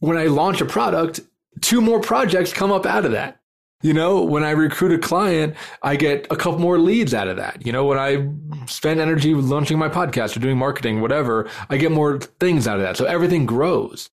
when 0.00 0.16
I 0.16 0.24
launch 0.24 0.60
a 0.60 0.64
product, 0.64 1.20
two 1.60 1.80
more 1.80 2.00
projects 2.00 2.52
come 2.52 2.72
up 2.72 2.84
out 2.84 3.04
of 3.04 3.12
that. 3.12 3.37
You 3.80 3.94
know, 3.94 4.24
when 4.24 4.42
I 4.42 4.50
recruit 4.50 4.92
a 4.92 4.98
client, 4.98 5.54
I 5.82 5.94
get 5.94 6.26
a 6.30 6.36
couple 6.36 6.58
more 6.58 6.78
leads 6.78 7.14
out 7.14 7.28
of 7.28 7.36
that. 7.36 7.64
You 7.64 7.70
know, 7.70 7.84
when 7.84 7.98
I 7.98 8.28
spend 8.66 8.98
energy 8.98 9.34
launching 9.34 9.78
my 9.78 9.88
podcast 9.88 10.36
or 10.36 10.40
doing 10.40 10.58
marketing, 10.58 11.00
whatever, 11.00 11.48
I 11.70 11.76
get 11.76 11.92
more 11.92 12.18
things 12.18 12.66
out 12.66 12.76
of 12.76 12.82
that. 12.82 12.96
So 12.96 13.04
everything 13.04 13.46
grows. 13.46 14.10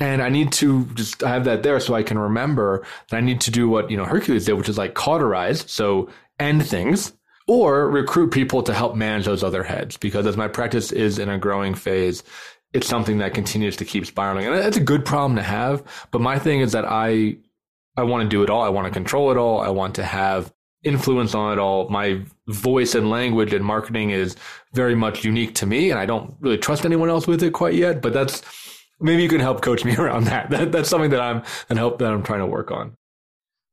And 0.00 0.20
I 0.20 0.28
need 0.28 0.50
to 0.54 0.86
just 0.94 1.20
have 1.20 1.44
that 1.44 1.62
there 1.62 1.78
so 1.78 1.94
I 1.94 2.02
can 2.02 2.18
remember 2.18 2.84
that 3.10 3.16
I 3.16 3.20
need 3.20 3.40
to 3.42 3.52
do 3.52 3.68
what, 3.68 3.88
you 3.88 3.96
know, 3.96 4.04
Hercules 4.04 4.46
did, 4.46 4.54
which 4.54 4.68
is 4.68 4.78
like 4.78 4.94
cauterize. 4.94 5.64
So 5.70 6.10
end 6.40 6.66
things 6.66 7.12
or 7.46 7.88
recruit 7.88 8.32
people 8.32 8.64
to 8.64 8.74
help 8.74 8.96
manage 8.96 9.26
those 9.26 9.44
other 9.44 9.62
heads. 9.62 9.96
Because 9.96 10.26
as 10.26 10.36
my 10.36 10.48
practice 10.48 10.90
is 10.90 11.20
in 11.20 11.28
a 11.28 11.38
growing 11.38 11.76
phase, 11.76 12.24
it's 12.72 12.88
something 12.88 13.18
that 13.18 13.34
continues 13.34 13.76
to 13.76 13.84
keep 13.84 14.04
spiraling. 14.04 14.46
And 14.46 14.56
that's 14.56 14.76
a 14.76 14.80
good 14.80 15.04
problem 15.04 15.36
to 15.36 15.42
have. 15.42 15.84
But 16.10 16.20
my 16.20 16.40
thing 16.40 16.58
is 16.58 16.72
that 16.72 16.84
I 16.84 17.36
I 17.96 18.02
want 18.02 18.22
to 18.22 18.28
do 18.28 18.42
it 18.42 18.50
all. 18.50 18.62
I 18.62 18.68
want 18.68 18.86
to 18.86 18.92
control 18.92 19.30
it 19.30 19.36
all. 19.36 19.60
I 19.60 19.68
want 19.68 19.94
to 19.96 20.04
have 20.04 20.52
influence 20.82 21.34
on 21.34 21.52
it 21.52 21.58
all. 21.58 21.88
My 21.88 22.22
voice 22.48 22.94
and 22.94 23.08
language 23.10 23.52
and 23.52 23.64
marketing 23.64 24.10
is 24.10 24.36
very 24.72 24.94
much 24.94 25.24
unique 25.24 25.54
to 25.56 25.66
me, 25.66 25.90
and 25.90 25.98
I 25.98 26.06
don't 26.06 26.34
really 26.40 26.58
trust 26.58 26.84
anyone 26.84 27.08
else 27.08 27.26
with 27.26 27.42
it 27.42 27.52
quite 27.52 27.74
yet. 27.74 28.02
But 28.02 28.12
that's 28.12 28.42
maybe 29.00 29.22
you 29.22 29.28
can 29.28 29.40
help 29.40 29.62
coach 29.62 29.84
me 29.84 29.96
around 29.98 30.24
that. 30.24 30.50
that 30.50 30.72
that's 30.72 30.88
something 30.88 31.10
that 31.10 31.20
I'm 31.20 31.42
and 31.68 31.78
help 31.78 31.98
that 31.98 32.12
I'm 32.12 32.22
trying 32.22 32.40
to 32.40 32.46
work 32.46 32.70
on. 32.70 32.96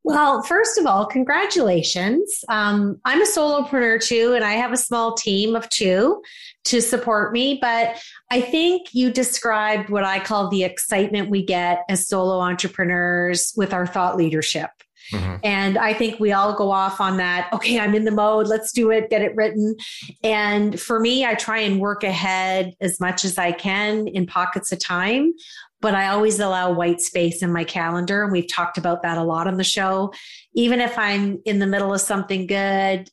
Well, 0.04 0.42
first 0.42 0.78
of 0.78 0.86
all, 0.88 1.06
congratulations. 1.06 2.44
Um, 2.50 3.00
I'm 3.06 3.22
a 3.22 3.26
solopreneur 3.26 4.04
too, 4.04 4.34
and 4.34 4.44
I 4.44 4.54
have 4.54 4.72
a 4.72 4.78
small 4.78 5.14
team 5.14 5.56
of 5.56 5.70
two 5.70 6.22
to 6.66 6.82
support 6.82 7.34
me. 7.34 7.60
But 7.62 8.02
I 8.32 8.42
think 8.42 8.94
you 8.94 9.12
described 9.12 9.90
what 9.90 10.04
I 10.04 10.20
call 10.20 10.50
the 10.50 10.64
excitement 10.64 11.30
we 11.30 11.46
get 11.46 11.84
as 11.88 12.08
solo 12.08 12.40
entrepreneurs 12.40 13.54
with 13.56 13.74
our 13.74 13.86
thought 13.86 14.18
leadership. 14.18 14.72
Mm-hmm. 15.12 15.36
And 15.44 15.78
I 15.78 15.94
think 15.94 16.20
we 16.20 16.32
all 16.32 16.54
go 16.56 16.72
off 16.72 17.02
on 17.02 17.18
that. 17.18 17.50
Okay, 17.54 17.80
I'm 17.80 17.94
in 17.94 18.06
the 18.06 18.12
mode. 18.12 18.48
Let's 18.48 18.72
do 18.72 18.92
it, 18.92 19.10
get 19.10 19.22
it 19.22 19.36
written. 19.36 19.76
And 20.24 20.80
for 20.80 21.00
me, 21.00 21.26
I 21.26 21.36
try 21.36 21.60
and 21.60 21.80
work 21.80 22.04
ahead 22.04 22.74
as 22.82 23.00
much 23.00 23.26
as 23.26 23.38
I 23.38 23.52
can 23.52 24.08
in 24.08 24.26
pockets 24.26 24.72
of 24.72 24.80
time 24.80 25.34
but 25.82 25.96
I 25.96 26.08
always 26.08 26.40
allow 26.40 26.72
white 26.72 27.02
space 27.02 27.42
in 27.42 27.52
my 27.52 27.64
calendar. 27.64 28.24
And 28.24 28.32
we've 28.32 28.48
talked 28.48 28.78
about 28.78 29.02
that 29.02 29.18
a 29.18 29.24
lot 29.24 29.48
on 29.48 29.58
the 29.58 29.64
show. 29.64 30.14
Even 30.54 30.80
if 30.80 30.98
I'm 30.98 31.42
in 31.46 31.60
the 31.60 31.68
middle 31.68 31.94
of 31.94 32.02
something 32.02 32.48
good, 32.48 33.10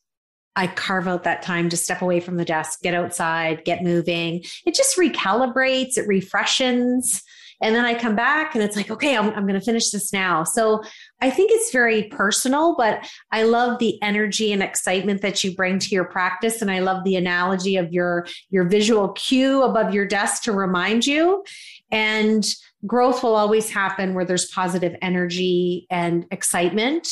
I 0.54 0.66
carve 0.66 1.06
out 1.06 1.22
that 1.24 1.42
time 1.42 1.68
to 1.68 1.76
step 1.76 2.02
away 2.02 2.20
from 2.20 2.36
the 2.36 2.44
desk, 2.44 2.80
get 2.82 2.92
outside, 2.92 3.64
get 3.64 3.84
moving. 3.84 4.44
It 4.66 4.74
just 4.74 4.96
recalibrates, 4.96 5.96
it 5.96 6.08
refreshes. 6.08 7.22
And 7.60 7.74
then 7.74 7.84
I 7.84 7.94
come 7.94 8.14
back 8.14 8.54
and 8.54 8.62
it's 8.62 8.76
like, 8.76 8.90
okay, 8.90 9.16
I'm, 9.16 9.30
I'm 9.30 9.46
going 9.46 9.58
to 9.58 9.64
finish 9.64 9.90
this 9.90 10.12
now. 10.12 10.44
So 10.44 10.82
I 11.20 11.30
think 11.30 11.50
it's 11.52 11.72
very 11.72 12.04
personal, 12.04 12.76
but 12.76 13.08
I 13.32 13.42
love 13.42 13.78
the 13.78 14.00
energy 14.02 14.52
and 14.52 14.62
excitement 14.62 15.22
that 15.22 15.42
you 15.42 15.54
bring 15.54 15.78
to 15.80 15.88
your 15.88 16.04
practice. 16.04 16.62
And 16.62 16.70
I 16.70 16.78
love 16.80 17.02
the 17.04 17.16
analogy 17.16 17.76
of 17.76 17.92
your, 17.92 18.26
your 18.50 18.68
visual 18.68 19.08
cue 19.10 19.62
above 19.62 19.92
your 19.92 20.06
desk 20.06 20.44
to 20.44 20.52
remind 20.52 21.06
you. 21.06 21.44
And 21.90 22.46
growth 22.86 23.22
will 23.22 23.34
always 23.34 23.70
happen 23.70 24.14
where 24.14 24.24
there's 24.24 24.46
positive 24.50 24.94
energy 25.00 25.86
and 25.90 26.26
excitement. 26.30 27.08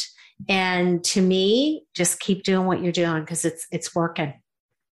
And 0.48 1.02
to 1.04 1.22
me, 1.22 1.84
just 1.94 2.20
keep 2.20 2.44
doing 2.44 2.66
what 2.66 2.82
you're 2.82 2.92
doing 2.92 3.22
because 3.22 3.44
it's 3.44 3.66
it's 3.70 3.94
working. 3.94 4.34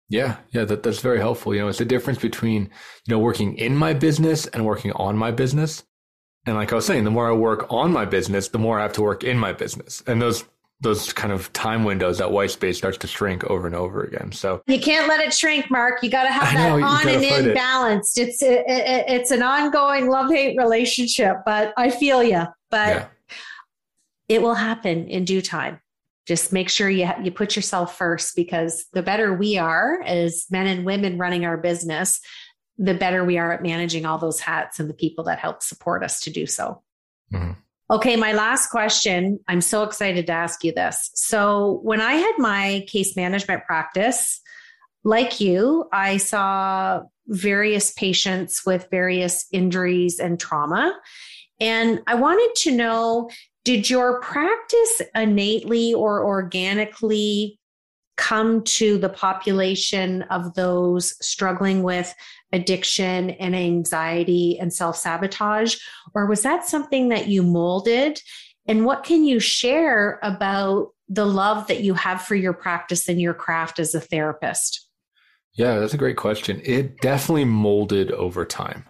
Yeah, 0.08 0.36
yeah, 0.50 0.64
that, 0.64 0.82
that's 0.82 1.00
very 1.00 1.18
helpful. 1.18 1.54
You 1.54 1.62
know, 1.62 1.68
it's 1.68 1.78
the 1.78 1.84
difference 1.84 2.18
between, 2.18 2.64
you 3.06 3.14
know, 3.14 3.18
working 3.18 3.56
in 3.56 3.76
my 3.76 3.94
business 3.94 4.46
and 4.46 4.64
working 4.64 4.92
on 4.92 5.16
my 5.16 5.30
business. 5.30 5.82
And 6.46 6.56
like 6.56 6.72
I 6.72 6.76
was 6.76 6.84
saying, 6.84 7.04
the 7.04 7.10
more 7.10 7.28
I 7.28 7.32
work 7.32 7.66
on 7.70 7.90
my 7.90 8.04
business, 8.04 8.48
the 8.48 8.58
more 8.58 8.78
I 8.78 8.82
have 8.82 8.92
to 8.94 9.02
work 9.02 9.24
in 9.24 9.38
my 9.38 9.52
business. 9.52 10.02
And 10.06 10.20
those 10.20 10.44
those 10.80 11.12
kind 11.12 11.32
of 11.32 11.52
time 11.52 11.84
windows, 11.84 12.18
that 12.18 12.30
white 12.30 12.50
space 12.50 12.76
starts 12.76 12.98
to 12.98 13.06
shrink 13.06 13.44
over 13.44 13.66
and 13.66 13.74
over 13.74 14.02
again. 14.02 14.32
So 14.32 14.62
you 14.66 14.80
can't 14.80 15.08
let 15.08 15.20
it 15.20 15.32
shrink, 15.32 15.70
Marc. 15.70 16.02
You 16.02 16.10
got 16.10 16.24
to 16.24 16.32
have 16.32 16.52
that 16.52 16.70
on 16.70 17.08
and 17.08 17.24
in 17.24 17.50
it. 17.50 17.54
balanced. 17.54 18.18
It's 18.18 18.42
it, 18.42 18.64
it, 18.66 19.04
it's 19.08 19.30
an 19.30 19.42
ongoing 19.42 20.08
love 20.08 20.30
hate 20.30 20.56
relationship, 20.58 21.38
but 21.46 21.72
I 21.76 21.90
feel 21.90 22.22
you. 22.22 22.44
But 22.70 22.96
yeah. 22.96 23.06
it 24.28 24.42
will 24.42 24.54
happen 24.54 25.08
in 25.08 25.24
due 25.24 25.40
time. 25.40 25.80
Just 26.26 26.52
make 26.52 26.68
sure 26.68 26.88
you 26.88 27.08
you 27.22 27.30
put 27.30 27.56
yourself 27.56 27.96
first 27.96 28.34
because 28.34 28.86
the 28.92 29.02
better 29.02 29.32
we 29.32 29.58
are 29.58 30.02
as 30.02 30.46
men 30.50 30.66
and 30.66 30.84
women 30.84 31.18
running 31.18 31.44
our 31.44 31.56
business, 31.56 32.20
the 32.78 32.94
better 32.94 33.24
we 33.24 33.38
are 33.38 33.52
at 33.52 33.62
managing 33.62 34.06
all 34.06 34.18
those 34.18 34.40
hats 34.40 34.80
and 34.80 34.88
the 34.88 34.94
people 34.94 35.24
that 35.24 35.38
help 35.38 35.62
support 35.62 36.02
us 36.02 36.20
to 36.20 36.30
do 36.30 36.46
so. 36.46 36.82
Mm-hmm. 37.32 37.52
Okay, 37.94 38.16
my 38.16 38.32
last 38.32 38.70
question. 38.70 39.38
I'm 39.46 39.60
so 39.60 39.84
excited 39.84 40.26
to 40.26 40.32
ask 40.32 40.64
you 40.64 40.72
this. 40.72 41.12
So, 41.14 41.78
when 41.84 42.00
I 42.00 42.14
had 42.14 42.32
my 42.38 42.84
case 42.88 43.14
management 43.14 43.62
practice, 43.66 44.40
like 45.04 45.40
you, 45.40 45.88
I 45.92 46.16
saw 46.16 47.02
various 47.28 47.92
patients 47.92 48.62
with 48.66 48.88
various 48.90 49.46
injuries 49.52 50.18
and 50.18 50.40
trauma. 50.40 50.92
And 51.60 52.00
I 52.08 52.16
wanted 52.16 52.52
to 52.62 52.72
know 52.72 53.30
did 53.64 53.88
your 53.88 54.20
practice 54.22 55.00
innately 55.14 55.94
or 55.94 56.26
organically 56.26 57.60
come 58.16 58.62
to 58.62 58.98
the 58.98 59.08
population 59.08 60.22
of 60.22 60.54
those 60.54 61.14
struggling 61.24 61.82
with 61.82 62.14
addiction 62.52 63.30
and 63.30 63.54
anxiety 63.54 64.58
and 64.58 64.72
self 64.72 64.96
sabotage? 64.96 65.76
Or 66.14 66.26
was 66.26 66.42
that 66.42 66.66
something 66.66 67.08
that 67.08 67.28
you 67.28 67.42
molded? 67.42 68.20
And 68.66 68.84
what 68.84 69.04
can 69.04 69.24
you 69.24 69.40
share 69.40 70.18
about 70.22 70.88
the 71.08 71.26
love 71.26 71.66
that 71.66 71.82
you 71.82 71.94
have 71.94 72.22
for 72.22 72.34
your 72.34 72.54
practice 72.54 73.08
and 73.08 73.20
your 73.20 73.34
craft 73.34 73.78
as 73.78 73.94
a 73.94 74.00
therapist? 74.00 74.88
Yeah, 75.52 75.78
that's 75.78 75.94
a 75.94 75.98
great 75.98 76.16
question. 76.16 76.60
It 76.64 77.00
definitely 77.00 77.44
molded 77.44 78.10
over 78.12 78.44
time. 78.44 78.86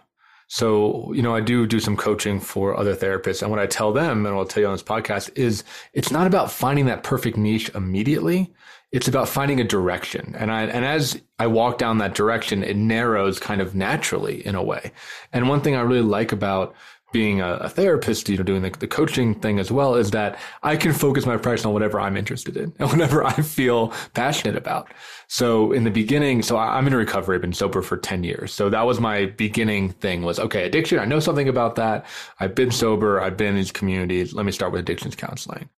So, 0.55 1.11
you 1.11 1.21
know, 1.21 1.35
I 1.35 1.41
do 1.41 1.67
do 1.67 1.81
some 1.81 1.97
coaching 1.97 2.39
for 2.39 2.79
other 2.79 2.95
therapists. 2.95 3.41
And 3.41 3.51
what 3.51 3.59
I 3.59 3.65
tell 3.65 3.91
them, 3.91 4.25
and 4.25 4.33
I'll 4.33 4.45
tell 4.45 4.61
you 4.61 4.67
on 4.67 4.73
this 4.73 4.81
podcast, 4.81 5.29
is 5.35 5.65
it's 5.91 6.11
not 6.11 6.27
about 6.27 6.49
finding 6.49 6.85
that 6.85 7.03
perfect 7.03 7.35
niche 7.35 7.69
immediately 7.75 8.53
it's 8.95 9.09
about 9.09 9.27
finding 9.27 9.59
a 9.59 9.65
direction. 9.65 10.33
And 10.37 10.49
I, 10.49 10.63
and 10.63 10.85
as 10.85 11.21
I 11.37 11.47
walk 11.47 11.77
down 11.77 11.97
that 11.97 12.15
direction, 12.15 12.63
it 12.63 12.77
narrows 12.77 13.39
kind 13.39 13.59
of 13.59 13.75
naturally 13.75 14.45
in 14.45 14.55
a 14.55 14.63
way. 14.63 14.93
And 15.33 15.49
one 15.49 15.59
thing 15.59 15.75
I 15.75 15.81
really 15.81 16.01
like 16.01 16.31
about 16.31 16.73
being 17.15 17.39
a, 17.39 17.53
a 17.53 17.69
therapist, 17.69 18.27
you 18.27 18.35
know, 18.35 18.43
doing 18.43 18.61
the, 18.61 18.69
the, 18.71 18.87
coaching 18.87 19.33
thing 19.35 19.57
as 19.57 19.71
well 19.71 19.95
is 19.95 20.11
that 20.11 20.37
I 20.63 20.75
can 20.75 20.91
focus 20.91 21.25
my 21.25 21.37
practice 21.37 21.65
on 21.65 21.71
whatever 21.71 21.97
I'm 21.97 22.17
interested 22.17 22.57
in 22.57 22.73
and 22.79 22.89
whatever 22.89 23.23
I 23.23 23.31
feel 23.35 23.93
passionate 24.13 24.57
about. 24.57 24.93
So 25.29 25.71
in 25.71 25.85
the 25.85 25.91
beginning, 25.91 26.41
so 26.41 26.57
I'm 26.57 26.85
in 26.87 26.93
recovery. 26.93 27.35
I've 27.35 27.41
been 27.41 27.53
sober 27.53 27.81
for 27.81 27.95
10 27.95 28.25
years. 28.25 28.53
So 28.53 28.69
that 28.69 28.85
was 28.85 28.99
my 28.99 29.27
beginning 29.27 29.91
thing 29.91 30.23
was, 30.23 30.39
okay, 30.41 30.65
addiction. 30.65 30.99
I 30.99 31.05
know 31.05 31.21
something 31.21 31.47
about 31.47 31.75
that. 31.75 32.05
I've 32.41 32.53
been 32.53 32.71
sober. 32.71 33.21
I've 33.21 33.37
been 33.37 33.47
in 33.47 33.55
these 33.55 33.71
communities. 33.71 34.33
Let 34.33 34.45
me 34.45 34.51
start 34.51 34.73
with 34.73 34.81
addictions 34.81 35.15
counseling. 35.15 35.69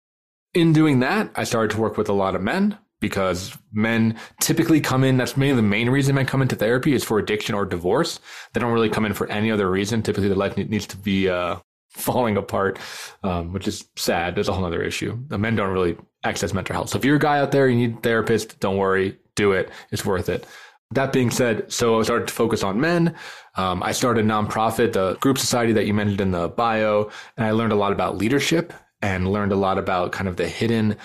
In 0.55 0.73
doing 0.73 1.01
that, 1.01 1.29
I 1.35 1.43
started 1.43 1.75
to 1.75 1.79
work 1.79 1.97
with 1.97 2.09
a 2.09 2.13
lot 2.13 2.33
of 2.33 2.41
men 2.41 2.79
because 2.99 3.57
men 3.71 4.17
typically 4.41 4.81
come 4.81 5.03
in. 5.03 5.17
That's 5.17 5.37
mainly 5.37 5.57
the 5.57 5.67
main 5.67 5.89
reason 5.89 6.15
men 6.15 6.25
come 6.25 6.41
into 6.41 6.55
therapy 6.55 6.93
is 6.93 7.03
for 7.03 7.19
addiction 7.19 7.55
or 7.55 7.65
divorce. 7.65 8.19
They 8.53 8.59
don't 8.59 8.73
really 8.73 8.89
come 8.89 9.05
in 9.05 9.13
for 9.13 9.27
any 9.27 9.51
other 9.51 9.69
reason. 9.69 10.01
Typically, 10.01 10.27
their 10.27 10.37
life 10.37 10.57
needs 10.57 10.87
to 10.87 10.97
be 10.97 11.29
uh, 11.29 11.57
falling 11.89 12.37
apart, 12.37 12.79
um, 13.23 13.53
which 13.53 13.67
is 13.67 13.87
sad. 13.95 14.35
There's 14.35 14.49
a 14.49 14.53
whole 14.53 14.65
other 14.65 14.81
issue. 14.81 15.17
The 15.27 15.37
men 15.37 15.55
don't 15.55 15.71
really 15.71 15.97
access 16.23 16.53
mental 16.53 16.73
health. 16.73 16.89
So 16.89 16.97
if 16.97 17.05
you're 17.05 17.15
a 17.15 17.19
guy 17.19 17.39
out 17.39 17.51
there, 17.51 17.67
you 17.67 17.87
need 17.87 17.97
a 17.97 18.01
therapist, 18.01 18.59
don't 18.59 18.77
worry, 18.77 19.17
do 19.35 19.51
it. 19.53 19.69
It's 19.91 20.05
worth 20.05 20.29
it. 20.29 20.45
That 20.91 21.11
being 21.11 21.31
said, 21.31 21.71
so 21.71 21.99
I 21.99 22.03
started 22.03 22.29
to 22.29 22.33
focus 22.33 22.63
on 22.63 22.79
men. 22.79 23.13
Um, 23.55 23.83
I 23.83 23.91
started 23.91 24.23
a 24.23 24.27
nonprofit, 24.27 24.93
the 24.93 25.15
group 25.15 25.37
society 25.37 25.73
that 25.73 25.85
you 25.85 25.93
mentioned 25.93 26.21
in 26.21 26.31
the 26.31 26.47
bio, 26.47 27.09
and 27.35 27.45
I 27.45 27.51
learned 27.51 27.73
a 27.73 27.75
lot 27.75 27.91
about 27.91 28.17
leadership 28.17 28.73
and 29.01 29.31
learned 29.31 29.51
a 29.51 29.55
lot 29.57 29.77
about 29.77 30.11
kind 30.11 30.27
of 30.27 30.37
the 30.37 30.47
hidden 30.47 30.95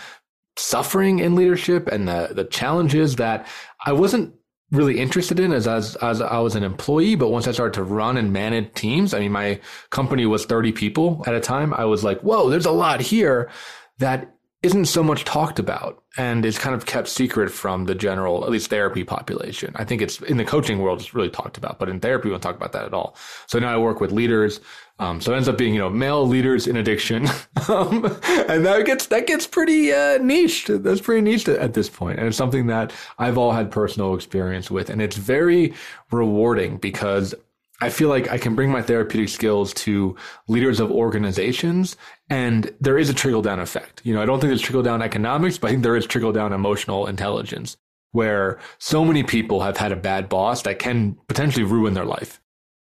suffering 0.56 1.18
in 1.18 1.34
leadership 1.34 1.88
and 1.88 2.08
the 2.08 2.30
the 2.32 2.44
challenges 2.44 3.16
that 3.16 3.46
I 3.84 3.92
wasn't 3.92 4.34
really 4.70 4.98
interested 4.98 5.38
in 5.38 5.52
as, 5.52 5.68
as 5.68 5.96
as 5.96 6.20
I 6.20 6.38
was 6.38 6.56
an 6.56 6.62
employee, 6.62 7.14
but 7.14 7.28
once 7.28 7.46
I 7.46 7.52
started 7.52 7.74
to 7.74 7.84
run 7.84 8.16
and 8.16 8.32
manage 8.32 8.74
teams, 8.74 9.14
I 9.14 9.20
mean 9.20 9.32
my 9.32 9.60
company 9.90 10.26
was 10.26 10.44
30 10.44 10.72
people 10.72 11.22
at 11.26 11.34
a 11.34 11.40
time. 11.40 11.74
I 11.74 11.84
was 11.84 12.04
like, 12.04 12.20
"Whoa, 12.20 12.50
there's 12.50 12.66
a 12.66 12.70
lot 12.70 13.00
here 13.00 13.50
that 13.98 14.34
isn't 14.62 14.84
so 14.84 15.02
much 15.02 15.24
talked 15.24 15.58
about 15.58 16.04
and 16.16 16.44
is 16.44 16.56
kind 16.56 16.74
of 16.74 16.86
kept 16.86 17.08
secret 17.08 17.50
from 17.50 17.86
the 17.86 17.94
general, 17.96 18.44
at 18.44 18.50
least 18.50 18.70
therapy 18.70 19.02
population. 19.02 19.72
I 19.74 19.84
think 19.84 20.00
it's 20.00 20.20
in 20.20 20.36
the 20.36 20.44
coaching 20.44 20.78
world, 20.78 21.00
it's 21.00 21.14
really 21.14 21.30
talked 21.30 21.58
about, 21.58 21.80
but 21.80 21.88
in 21.88 21.98
therapy, 21.98 22.28
we 22.28 22.30
don't 22.32 22.40
talk 22.40 22.54
about 22.54 22.72
that 22.72 22.84
at 22.84 22.94
all. 22.94 23.16
So 23.48 23.58
now 23.58 23.74
I 23.74 23.78
work 23.78 24.00
with 24.00 24.12
leaders. 24.12 24.60
Um, 25.00 25.20
so 25.20 25.32
it 25.32 25.36
ends 25.36 25.48
up 25.48 25.58
being, 25.58 25.74
you 25.74 25.80
know, 25.80 25.90
male 25.90 26.24
leaders 26.24 26.68
in 26.68 26.76
addiction. 26.76 27.26
um, 27.68 28.04
and 28.04 28.64
that 28.64 28.84
gets, 28.86 29.06
that 29.06 29.26
gets 29.26 29.48
pretty, 29.48 29.92
uh, 29.92 30.18
niche. 30.18 30.66
That's 30.68 31.00
pretty 31.00 31.22
niche 31.22 31.48
at 31.48 31.74
this 31.74 31.88
point. 31.88 32.20
And 32.20 32.28
it's 32.28 32.36
something 32.36 32.68
that 32.68 32.92
I've 33.18 33.36
all 33.36 33.50
had 33.50 33.72
personal 33.72 34.14
experience 34.14 34.70
with. 34.70 34.90
And 34.90 35.02
it's 35.02 35.16
very 35.16 35.74
rewarding 36.12 36.76
because 36.76 37.34
I 37.82 37.90
feel 37.90 38.08
like 38.08 38.30
I 38.30 38.38
can 38.38 38.54
bring 38.54 38.70
my 38.70 38.80
therapeutic 38.80 39.28
skills 39.28 39.74
to 39.74 40.14
leaders 40.46 40.78
of 40.78 40.92
organizations 40.92 41.96
and 42.32 42.74
there 42.80 42.96
is 42.96 43.10
a 43.10 43.14
trickle 43.14 43.42
down 43.42 43.60
effect. 43.60 44.00
You 44.04 44.14
know, 44.14 44.22
I 44.22 44.24
don't 44.24 44.40
think 44.40 44.48
there's 44.48 44.62
trickle 44.62 44.82
down 44.82 45.02
economics, 45.02 45.58
but 45.58 45.66
I 45.66 45.70
think 45.72 45.82
there 45.82 45.96
is 45.96 46.06
trickle 46.06 46.32
down 46.32 46.54
emotional 46.54 47.06
intelligence 47.06 47.76
where 48.12 48.58
so 48.78 49.04
many 49.04 49.22
people 49.22 49.60
have 49.60 49.76
had 49.76 49.92
a 49.92 49.96
bad 49.96 50.30
boss 50.30 50.62
that 50.62 50.78
can 50.78 51.18
potentially 51.28 51.64
ruin 51.64 51.92
their 51.92 52.06
life. 52.06 52.40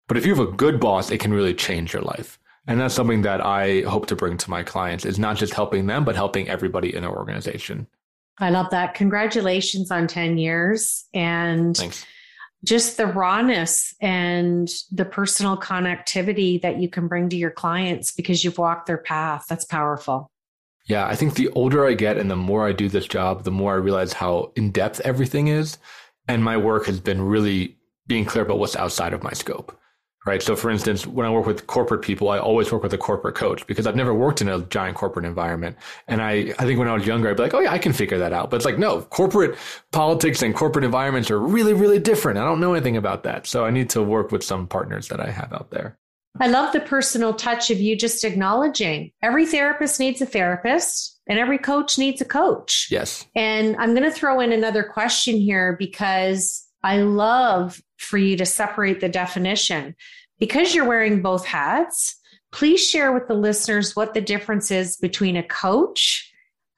But 0.08 0.16
if 0.16 0.26
you 0.26 0.34
have 0.34 0.48
a 0.48 0.50
good 0.50 0.80
boss, 0.80 1.12
it 1.12 1.18
can 1.18 1.32
really 1.32 1.54
change 1.54 1.92
your 1.92 2.02
life. 2.02 2.40
And 2.66 2.80
that's 2.80 2.94
something 2.94 3.22
that 3.22 3.40
I 3.40 3.82
hope 3.82 4.06
to 4.06 4.16
bring 4.16 4.36
to 4.36 4.50
my 4.50 4.64
clients 4.64 5.04
is 5.04 5.16
not 5.16 5.36
just 5.36 5.54
helping 5.54 5.86
them, 5.86 6.04
but 6.04 6.16
helping 6.16 6.48
everybody 6.48 6.92
in 6.92 7.02
their 7.02 7.16
organization. 7.16 7.86
I 8.38 8.50
love 8.50 8.70
that. 8.70 8.94
Congratulations 8.94 9.92
on 9.92 10.08
10 10.08 10.38
years. 10.38 11.04
And 11.14 11.76
Thanks 11.76 12.04
just 12.66 12.96
the 12.96 13.06
rawness 13.06 13.94
and 14.00 14.68
the 14.90 15.04
personal 15.04 15.56
connectivity 15.56 16.60
that 16.62 16.78
you 16.78 16.88
can 16.88 17.08
bring 17.08 17.28
to 17.28 17.36
your 17.36 17.50
clients 17.50 18.12
because 18.12 18.44
you've 18.44 18.58
walked 18.58 18.86
their 18.86 18.98
path. 18.98 19.46
That's 19.48 19.64
powerful. 19.64 20.30
Yeah, 20.86 21.06
I 21.06 21.16
think 21.16 21.34
the 21.34 21.48
older 21.50 21.86
I 21.86 21.94
get 21.94 22.18
and 22.18 22.30
the 22.30 22.36
more 22.36 22.66
I 22.66 22.72
do 22.72 22.88
this 22.88 23.06
job, 23.06 23.44
the 23.44 23.50
more 23.50 23.72
I 23.74 23.76
realize 23.76 24.12
how 24.12 24.52
in 24.56 24.70
depth 24.70 25.00
everything 25.00 25.48
is. 25.48 25.78
And 26.28 26.42
my 26.42 26.56
work 26.56 26.86
has 26.86 27.00
been 27.00 27.22
really 27.22 27.76
being 28.06 28.24
clear 28.24 28.44
about 28.44 28.58
what's 28.58 28.76
outside 28.76 29.12
of 29.12 29.22
my 29.22 29.32
scope 29.32 29.78
right? 30.26 30.42
So 30.42 30.56
for 30.56 30.70
instance, 30.70 31.06
when 31.06 31.24
I 31.24 31.30
work 31.30 31.46
with 31.46 31.66
corporate 31.66 32.02
people, 32.02 32.28
I 32.28 32.38
always 32.38 32.70
work 32.72 32.82
with 32.82 32.92
a 32.92 32.98
corporate 32.98 33.36
coach 33.36 33.66
because 33.66 33.86
I've 33.86 33.96
never 33.96 34.12
worked 34.12 34.40
in 34.40 34.48
a 34.48 34.60
giant 34.62 34.96
corporate 34.96 35.24
environment. 35.24 35.76
And 36.08 36.20
I, 36.20 36.52
I 36.58 36.64
think 36.64 36.78
when 36.78 36.88
I 36.88 36.94
was 36.94 37.06
younger, 37.06 37.30
I'd 37.30 37.36
be 37.36 37.44
like, 37.44 37.54
oh 37.54 37.60
yeah, 37.60 37.72
I 37.72 37.78
can 37.78 37.92
figure 37.92 38.18
that 38.18 38.32
out. 38.32 38.50
But 38.50 38.56
it's 38.56 38.66
like, 38.66 38.78
no, 38.78 39.02
corporate 39.02 39.56
politics 39.92 40.42
and 40.42 40.54
corporate 40.54 40.84
environments 40.84 41.30
are 41.30 41.38
really, 41.38 41.72
really 41.72 42.00
different. 42.00 42.38
I 42.38 42.44
don't 42.44 42.60
know 42.60 42.74
anything 42.74 42.96
about 42.96 43.22
that. 43.22 43.46
So 43.46 43.64
I 43.64 43.70
need 43.70 43.88
to 43.90 44.02
work 44.02 44.32
with 44.32 44.42
some 44.42 44.66
partners 44.66 45.08
that 45.08 45.20
I 45.20 45.30
have 45.30 45.52
out 45.52 45.70
there. 45.70 45.96
I 46.38 46.48
love 46.48 46.72
the 46.72 46.80
personal 46.80 47.32
touch 47.32 47.70
of 47.70 47.80
you 47.80 47.96
just 47.96 48.22
acknowledging 48.22 49.12
every 49.22 49.46
therapist 49.46 49.98
needs 49.98 50.20
a 50.20 50.26
therapist 50.26 51.18
and 51.26 51.38
every 51.38 51.58
coach 51.58 51.98
needs 51.98 52.20
a 52.20 52.26
coach. 52.26 52.88
Yes. 52.90 53.26
And 53.34 53.76
I'm 53.76 53.94
going 53.94 54.02
to 54.02 54.10
throw 54.10 54.40
in 54.40 54.52
another 54.52 54.82
question 54.82 55.36
here 55.36 55.76
because 55.78 56.66
I 56.82 56.98
love 56.98 57.80
for 57.98 58.18
you 58.18 58.36
to 58.36 58.46
separate 58.46 59.00
the 59.00 59.08
definition. 59.08 59.94
Because 60.38 60.74
you're 60.74 60.86
wearing 60.86 61.22
both 61.22 61.46
hats, 61.46 62.16
please 62.52 62.86
share 62.86 63.12
with 63.12 63.28
the 63.28 63.34
listeners 63.34 63.96
what 63.96 64.14
the 64.14 64.20
difference 64.20 64.70
is 64.70 64.96
between 64.96 65.36
a 65.36 65.42
coach 65.42 66.32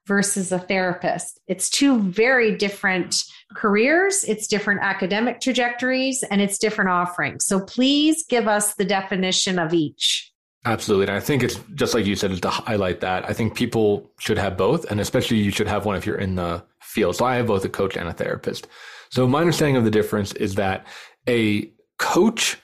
versus 0.07 0.51
a 0.53 0.59
therapist. 0.59 1.39
It's 1.47 1.69
two 1.69 2.01
very 2.01 2.57
different 2.57 3.23
careers, 3.55 4.25
it's 4.25 4.47
different 4.47 4.81
academic 4.83 5.41
trajectories, 5.41 6.25
and 6.31 6.41
it's 6.41 6.59
different 6.59 6.91
offerings. 6.91 7.45
So 7.45 7.61
please 7.61 8.25
give 8.27 8.49
us 8.49 8.75
the 8.75 8.85
definition 8.85 9.59
of 9.59 9.75
each. 9.75 10.33
Absolutely. 10.65 11.07
And 11.07 11.17
I 11.17 11.21
think 11.21 11.43
it's 11.43 11.61
just 11.75 11.95
like 11.95 12.05
you 12.05 12.17
said, 12.17 12.43
to 12.43 12.51
highlight 12.51 13.01
that. 13.01 13.29
I 13.29 13.33
think 13.33 13.55
people 13.55 14.11
should 14.19 14.39
have 14.39 14.57
both, 14.57 14.91
and 14.91 15.01
especially 15.01 15.39
you 15.39 15.51
should 15.51 15.69
have 15.69 15.85
one 15.85 15.97
if 15.97 16.05
you're 16.05 16.17
in 16.17 16.35
the 16.35 16.65
field. 16.83 17.17
So 17.17 17.25
I 17.25 17.37
have 17.37 17.47
both 17.47 17.65
a 17.65 17.69
coach 17.69 17.97
and 17.97 18.09
a 18.09 18.13
therapist. 18.13 18.67
So 19.11 19.27
my 19.27 19.41
understanding 19.41 19.77
of 19.77 19.85
the 19.85 19.91
difference 19.91 20.33
is 20.33 20.57
that 20.57 20.87
a 21.29 21.71
coach 21.99 22.59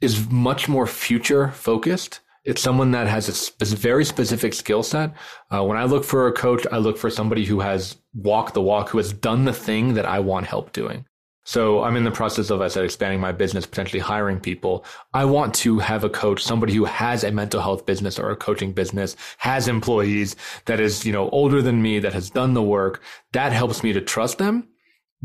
is 0.00 0.28
much 0.30 0.68
more 0.68 0.86
future 0.86 1.48
focused. 1.48 2.20
It's 2.44 2.62
someone 2.62 2.92
that 2.92 3.08
has 3.08 3.28
a 3.28 3.32
sp- 3.34 3.58
very 3.76 4.04
specific 4.04 4.54
skill 4.54 4.82
set. 4.82 5.12
Uh, 5.50 5.64
when 5.64 5.76
I 5.76 5.84
look 5.84 6.04
for 6.04 6.28
a 6.28 6.32
coach, 6.32 6.64
I 6.70 6.78
look 6.78 6.96
for 6.96 7.10
somebody 7.10 7.44
who 7.44 7.60
has 7.60 7.96
walked 8.14 8.54
the 8.54 8.62
walk, 8.62 8.90
who 8.90 8.98
has 8.98 9.12
done 9.12 9.44
the 9.44 9.52
thing 9.52 9.94
that 9.94 10.06
I 10.06 10.20
want 10.20 10.46
help 10.46 10.72
doing. 10.72 11.04
So 11.44 11.84
I'm 11.84 11.96
in 11.96 12.02
the 12.02 12.10
process 12.10 12.50
of, 12.50 12.60
as 12.60 12.72
I 12.72 12.74
said, 12.74 12.84
expanding 12.84 13.20
my 13.20 13.30
business, 13.30 13.66
potentially 13.66 14.00
hiring 14.00 14.40
people. 14.40 14.84
I 15.14 15.24
want 15.24 15.54
to 15.56 15.78
have 15.78 16.02
a 16.02 16.10
coach, 16.10 16.42
somebody 16.42 16.74
who 16.74 16.84
has 16.84 17.22
a 17.22 17.30
mental 17.30 17.60
health 17.60 17.86
business 17.86 18.18
or 18.18 18.30
a 18.30 18.36
coaching 18.36 18.72
business, 18.72 19.16
has 19.38 19.68
employees 19.68 20.34
that 20.64 20.80
is, 20.80 21.06
you 21.06 21.12
know, 21.12 21.28
older 21.30 21.62
than 21.62 21.80
me, 21.80 22.00
that 22.00 22.14
has 22.14 22.30
done 22.30 22.54
the 22.54 22.62
work. 22.62 23.00
That 23.32 23.52
helps 23.52 23.84
me 23.84 23.92
to 23.92 24.00
trust 24.00 24.38
them 24.38 24.68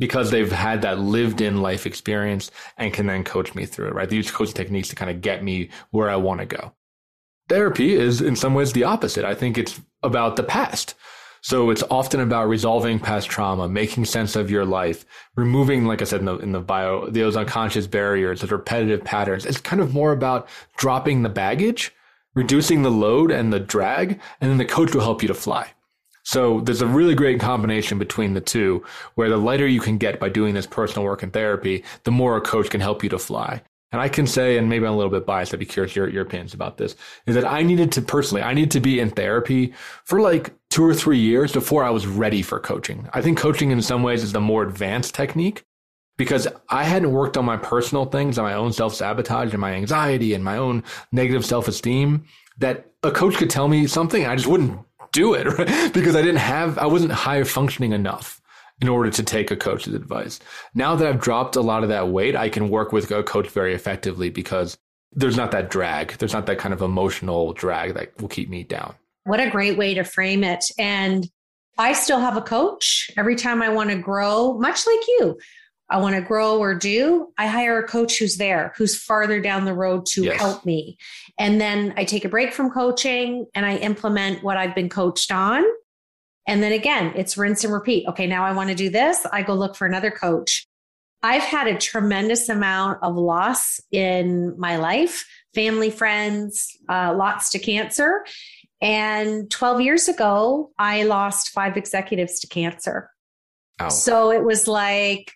because 0.02 0.32
they've 0.32 0.52
had 0.52 0.82
that 0.82 0.98
lived 0.98 1.42
in 1.42 1.62
life 1.62 1.86
experience 1.86 2.50
and 2.78 2.92
can 2.92 3.06
then 3.06 3.24
coach 3.24 3.54
me 3.54 3.68
through 3.68 3.88
it, 3.88 3.94
right? 3.94 4.10
They 4.10 4.16
use 4.16 4.32
coaching 4.32 4.56
techniques 4.56 4.88
to 4.88 4.96
kind 4.96 5.12
of 5.12 5.22
get 5.22 5.44
me 5.44 5.70
where 5.92 6.10
I 6.10 6.16
want 6.16 6.40
to 6.40 6.48
go. 6.48 6.74
Therapy 7.50 7.94
is 7.94 8.20
in 8.20 8.36
some 8.36 8.56
ways 8.56 8.74
the 8.74 8.84
opposite. 8.84 9.26
I 9.26 9.36
think 9.36 9.60
it's 9.60 9.80
about 10.02 10.38
the 10.38 10.44
past. 10.44 10.96
So 11.42 11.70
it's 11.70 11.84
often 11.92 12.20
about 12.20 12.48
resolving 12.48 13.00
past 13.00 13.30
trauma, 13.30 13.70
making 13.70 14.06
sense 14.06 14.36
of 14.36 14.50
your 14.50 14.66
life, 14.66 15.06
removing, 15.36 15.86
like 15.86 16.02
I 16.02 16.06
said 16.06 16.22
in 16.22 16.26
the, 16.26 16.38
in 16.38 16.52
the 16.52 16.62
bio, 16.62 17.08
those 17.08 17.38
unconscious 17.38 17.86
barriers, 17.86 18.42
those 18.42 18.52
repetitive 18.52 19.04
patterns. 19.04 19.46
It's 19.46 19.62
kind 19.62 19.84
of 19.84 19.94
more 19.94 20.14
about 20.14 20.48
dropping 20.78 21.22
the 21.22 21.30
baggage, 21.30 21.94
reducing 22.34 22.82
the 22.82 22.90
load 22.90 23.30
and 23.30 23.54
the 23.54 23.60
drag, 23.60 24.20
and 24.40 24.50
then 24.50 24.58
the 24.58 24.66
coach 24.66 24.96
will 24.96 25.02
help 25.02 25.22
you 25.22 25.28
to 25.28 25.36
fly. 25.36 25.72
So 26.32 26.62
there's 26.62 26.82
a 26.82 26.88
really 26.88 27.13
great 27.13 27.41
combination 27.41 28.00
between 28.00 28.36
the 28.36 28.39
two 28.39 28.86
where 29.15 29.28
the 29.28 29.36
lighter 29.36 29.67
you 29.67 29.82
can 29.82 29.98
get 29.98 30.17
by 30.17 30.30
doing 30.30 30.54
this 30.54 30.65
personal 30.65 31.04
work 31.04 31.24
and 31.24 31.34
therapy, 31.34 31.84
the 32.06 32.12
more 32.12 32.38
a 32.38 32.41
coach 32.41 32.70
can 32.70 32.80
help 32.80 33.04
you 33.04 33.10
to 33.10 33.20
fly. 33.20 33.62
And 33.91 34.00
I 34.00 34.08
can 34.08 34.26
say, 34.26 34.58
and 34.58 34.70
maybe 34.70 34.86
I'm 34.86 34.94
a 34.94 34.96
little 34.96 35.12
bit 35.12 35.26
biased, 35.26 35.54
I'd 35.54 35.60
be 35.60 35.65
curious 35.65 35.94
your, 35.94 36.08
your 36.08 36.22
opinions 36.22 36.54
about 36.54 36.78
this, 36.78 36.96
is 37.26 37.36
that 37.36 37.44
I 37.44 37.63
needed 37.63 37.91
to 37.91 38.02
personally, 38.02 38.44
I 38.44 38.54
needed 38.54 38.72
to 38.72 38.80
be 38.80 39.02
in 39.02 39.10
therapy 39.10 39.74
for 40.06 40.22
like 40.22 40.54
two 40.70 40.86
or 40.86 40.94
three 40.94 41.20
years 41.20 41.52
before 41.52 41.84
I 41.84 41.89
was 41.89 42.08
ready 42.08 42.41
for 42.41 42.62
coaching. 42.62 43.10
I 43.12 43.22
think 43.22 43.38
coaching 43.38 43.72
in 43.72 43.82
some 43.82 44.02
ways 44.02 44.24
is 44.24 44.32
the 44.32 44.39
more 44.39 44.63
advanced 44.63 45.13
technique 45.13 45.65
because 46.17 46.48
I 46.70 46.86
hadn't 46.86 47.12
worked 47.12 47.36
on 47.36 47.44
my 47.44 47.58
personal 47.58 48.06
things, 48.06 48.38
on 48.38 48.46
my 48.46 48.54
own 48.54 48.72
self 48.72 48.96
sabotage 48.96 49.52
and 49.52 49.60
my 49.60 49.74
anxiety 49.74 50.34
and 50.34 50.46
my 50.46 50.56
own 50.56 50.86
negative 51.12 51.46
self 51.46 51.67
esteem 51.67 52.24
that 52.60 52.86
a 53.04 53.12
coach 53.12 53.36
could 53.36 53.50
tell 53.50 53.67
me 53.67 53.86
something. 53.88 54.26
I 54.26 54.38
just 54.38 54.48
wouldn't 54.48 54.80
do 55.12 55.34
it 55.34 55.45
right? 55.58 55.93
because 55.93 56.15
I 56.15 56.21
didn't 56.21 56.38
have, 56.38 56.78
I 56.78 56.86
wasn't 56.86 57.12
high 57.12 57.43
functioning 57.43 57.93
enough 57.93 58.41
in 58.82 58.89
order 58.89 59.12
to 59.12 59.24
take 59.24 59.52
a 59.52 59.56
coach's 59.56 59.93
advice. 59.93 60.39
Now 60.74 60.95
that 60.95 61.08
I've 61.08 61.21
dropped 61.21 61.56
a 61.56 61.62
lot 61.62 61.84
of 61.84 61.89
that 61.89 62.10
weight, 62.10 62.36
I 62.36 62.50
can 62.50 62.69
work 62.69 62.91
with 62.91 63.12
a 63.12 63.24
coach 63.24 63.47
very 63.50 63.76
effectively 63.76 64.30
because 64.30 64.78
there's 65.13 65.38
not 65.38 65.52
that 65.52 65.69
drag. 65.69 66.17
There's 66.17 66.34
not 66.34 66.45
that 66.47 66.58
kind 66.58 66.74
of 66.74 66.82
emotional 66.82 67.54
drag 67.54 67.93
that 67.93 68.19
will 68.19 68.30
keep 68.30 68.50
me 68.50 68.63
down. 68.63 68.95
What 69.26 69.39
a 69.39 69.50
great 69.50 69.78
way 69.78 69.93
to 69.93 70.04
frame 70.04 70.43
it. 70.43 70.65
And 70.80 71.30
I 71.78 71.93
still 71.93 72.19
have 72.19 72.38
a 72.38 72.41
coach 72.41 73.12
every 73.17 73.36
time 73.36 73.62
I 73.62 73.69
want 73.69 73.89
to 73.91 73.97
grow, 73.97 74.58
much 74.58 74.86
like 74.88 75.08
you. 75.08 75.38
I 75.91 75.97
want 75.99 76.15
to 76.15 76.21
grow 76.21 76.58
or 76.58 76.73
do, 76.73 77.32
I 77.38 77.47
hire 77.47 77.80
a 77.80 77.88
coach 77.88 78.17
who's 78.17 78.38
there, 78.38 78.73
who's 78.77 78.97
farther 78.97 79.41
down 79.41 79.65
the 79.65 79.73
road 79.73 80.06
to 80.08 80.23
yes. 80.23 80.39
help 80.39 80.65
me. 80.65 80.97
And 81.38 81.62
then 81.62 81.93
I 81.97 82.06
take 82.06 82.25
a 82.25 82.30
break 82.30 82.54
from 82.54 82.71
coaching 82.71 83.45
and 83.54 83.65
I 83.65 83.75
implement 83.77 84.43
what 84.43 84.58
I've 84.58 84.73
been 84.73 84.89
coached 84.89 85.32
on 85.32 85.63
and 86.47 86.62
then 86.63 86.73
again, 86.73 87.13
it's 87.15 87.38
rinse 87.38 87.63
and 87.63 87.73
repeat. 87.73 88.08
Okay, 88.08 88.27
now 88.27 88.43
I 88.43 88.51
want 88.54 88.69
to 88.69 88.75
do 88.75 88.89
this. 88.89 89.25
I 89.32 89.43
go 89.43 89.54
look 89.54 89.75
for 89.75 89.86
another 89.86 90.12
coach. 90.12 90.67
I've 91.23 91.43
had 91.43 91.67
a 91.67 91.77
tremendous 91.77 92.49
amount 92.49 93.04
of 93.04 93.15
loss 93.15 93.80
in 93.91 94.60
my 94.60 94.77
life, 94.77 95.25
family, 95.54 95.91
friends, 95.91 96.75
uh, 96.89 97.13
lots 97.15 97.51
to 97.51 97.60
cancer. 97.60 98.25
And 98.82 99.51
12 99.51 99.82
years 99.82 100.08
ago, 100.08 100.71
I 100.80 101.04
lost 101.04 101.49
five 101.49 101.77
executives 101.77 102.39
to 102.39 102.47
cancer. 102.47 103.12
Ow. 103.80 103.89
So 103.89 104.32
it 104.32 104.43
was 104.43 104.67
like, 104.67 105.32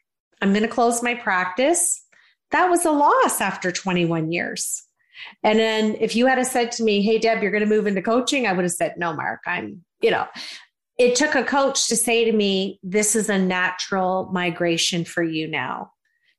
I'm 0.46 0.54
going 0.54 0.62
to 0.62 0.70
close 0.70 1.02
my 1.02 1.16
practice. 1.16 2.06
That 2.52 2.70
was 2.70 2.86
a 2.86 2.92
loss 2.92 3.42
after 3.42 3.72
21 3.72 4.32
years. 4.32 4.84
And 5.42 5.58
then 5.58 5.98
if 6.00 6.16
you 6.16 6.28
had 6.28 6.46
said 6.46 6.72
to 6.74 6.84
me, 6.84 7.02
Hey, 7.02 7.18
Deb, 7.18 7.42
you're 7.42 7.52
going 7.52 7.64
to 7.64 7.70
move 7.70 7.88
into 7.88 8.04
coaching, 8.04 8.46
I 8.46 8.54
would 8.54 8.64
have 8.64 8.72
said, 8.72 8.94
No, 8.96 9.12
Marc, 9.12 9.42
I'm, 9.48 9.84
you 10.02 10.12
know, 10.12 10.28
it 11.00 11.16
took 11.16 11.34
a 11.34 11.44
coach 11.44 11.88
to 11.88 11.96
say 11.96 12.26
to 12.26 12.32
me, 12.32 12.80
This 12.84 13.16
is 13.16 13.28
a 13.28 13.40
natural 13.40 14.30
migration 14.32 15.04
for 15.04 15.24
you 15.24 15.48
now. 15.48 15.92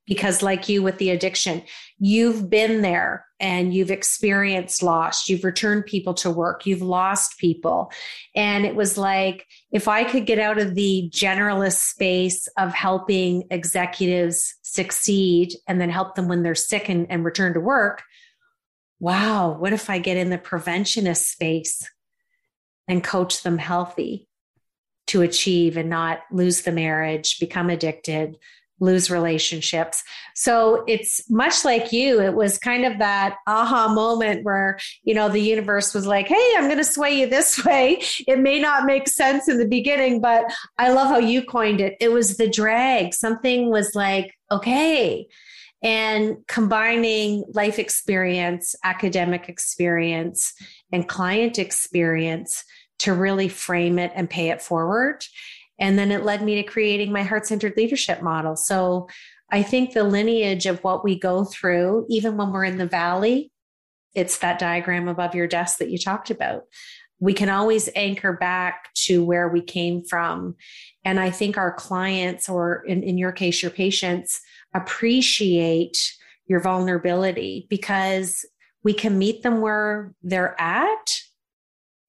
Because, 0.07 0.41
like 0.41 0.69
you 0.69 0.85
with 0.85 0.99
the 0.99 1.11
addiction, 1.11 1.65
you've 1.99 2.51
been 2.51 2.83
there 2.83 3.27
and 3.39 3.75
you've 3.75 3.91
experienced 3.91 4.83
loss. 4.83 5.29
You've 5.29 5.45
returned 5.45 5.87
people 5.87 6.15
to 6.15 6.31
work. 6.31 6.67
You've 6.67 6.83
lost 6.83 7.39
people. 7.39 7.91
And 8.35 8.65
it 8.65 8.75
was 8.75 8.97
like, 8.97 9.47
if 9.71 9.89
I 9.89 10.05
could 10.05 10.27
get 10.27 10.39
out 10.39 10.59
of 10.59 10.75
the 10.75 11.11
generalist 11.13 11.89
space 11.89 12.49
of 12.59 12.73
helping 12.73 13.45
executives 13.51 14.55
succeed 14.63 15.55
and 15.67 15.81
then 15.81 15.91
help 15.91 16.15
them 16.15 16.29
when 16.29 16.43
they're 16.43 16.55
sick 16.55 16.89
and, 16.89 17.07
and 17.11 17.25
return 17.25 17.55
to 17.55 17.61
work, 17.61 18.03
wow, 19.01 19.53
what 19.59 19.73
if 19.73 19.91
I 19.91 19.99
get 19.99 20.17
in 20.17 20.31
the 20.31 20.39
preventionist 20.39 21.25
space 21.25 21.89
and 22.89 23.05
coach 23.05 23.43
them 23.43 23.59
healthy? 23.59 24.29
to 25.09 25.23
achieve 25.23 25.77
and 25.77 25.89
not 25.89 26.21
lose 26.31 26.63
the 26.63 26.73
marriage, 26.73 27.39
become 27.39 27.71
addicted, 27.71 28.37
lose 28.81 29.11
relationships. 29.11 30.03
So 30.35 30.85
it's 30.87 31.29
much 31.31 31.65
like 31.65 31.93
you. 31.93 32.21
It 32.21 32.35
was 32.35 32.59
kind 32.59 32.85
of 32.85 32.99
that 32.99 33.37
aha 33.47 33.89
moment 33.89 34.45
where, 34.45 34.79
you 35.03 35.15
know, 35.15 35.29
the 35.29 35.41
universe 35.41 35.95
was 35.95 36.07
like, 36.07 36.29
hey, 36.29 36.55
I'm 36.57 36.65
going 36.65 36.77
to 36.77 36.85
sway 36.85 37.19
you 37.19 37.27
this 37.27 37.65
way. 37.65 38.03
It 38.27 38.39
may 38.39 38.61
not 38.61 38.85
make 38.85 39.09
sense 39.09 39.49
in 39.49 39.59
the 39.59 39.69
beginning, 39.69 40.21
but 40.21 40.45
I 40.79 40.93
love 40.93 41.09
how 41.09 41.19
you 41.19 41.43
coined 41.43 41.81
it. 41.81 41.97
It 42.01 42.13
was 42.13 42.37
the 42.37 42.49
drag. 42.49 43.15
Something 43.15 43.71
was 43.71 43.95
like, 43.95 44.35
okay. 44.51 45.27
And 45.83 46.37
combining 46.49 47.45
life 47.53 47.79
experience, 47.79 48.75
academic 48.83 49.49
experience, 49.49 50.53
and 50.93 51.09
client 51.09 51.59
experience 51.59 52.65
to 52.99 53.13
really 53.13 53.49
frame 53.49 53.99
it 53.99 54.13
and 54.15 54.29
pay 54.29 54.51
it 54.51 54.63
forward. 54.63 55.25
And 55.79 55.99
then 55.99 56.11
it 56.11 56.25
led 56.25 56.43
me 56.43 56.57
to 56.57 56.63
creating 56.63 57.13
my 57.13 57.23
heart 57.23 57.47
centered 57.47 57.75
leadership 57.77 58.23
model. 58.23 58.57
So 58.57 59.09
I 59.51 59.63
think 59.63 59.93
the 59.93 60.05
lineage 60.05 60.67
of 60.67 60.83
what 60.83 61.05
we 61.05 61.19
go 61.19 61.45
through, 61.45 62.07
even 62.09 62.37
when 62.37 62.53
we're 62.53 62.65
in 62.65 62.79
the 62.79 62.87
valley, 62.87 63.53
it's 64.15 64.39
that 64.39 64.59
diagram 64.59 65.09
above 65.09 65.35
your 65.35 65.47
desk 65.47 65.79
that 65.79 65.91
you 65.91 65.99
talked 65.99 66.31
about. 66.31 66.63
We 67.21 67.33
can 67.33 67.49
always 67.49 67.89
anchor 67.95 68.33
back 68.33 68.93
to 68.95 69.25
where 69.25 69.49
we 69.49 69.63
came 69.63 70.05
from. 70.05 70.57
And 71.05 71.21
I 71.21 71.31
think 71.31 71.57
our 71.57 71.73
clients, 71.73 72.49
or 72.49 72.83
in, 72.87 73.03
in 73.03 73.19
your 73.19 73.33
case, 73.33 73.63
your 73.63 73.71
patients, 73.71 74.41
appreciate 74.75 76.13
your 76.47 76.61
vulnerability 76.61 77.67
because 77.71 78.45
we 78.83 78.93
can 78.93 79.19
meet 79.19 79.43
them 79.43 79.61
where 79.61 80.15
they're 80.23 80.61
at 80.61 81.15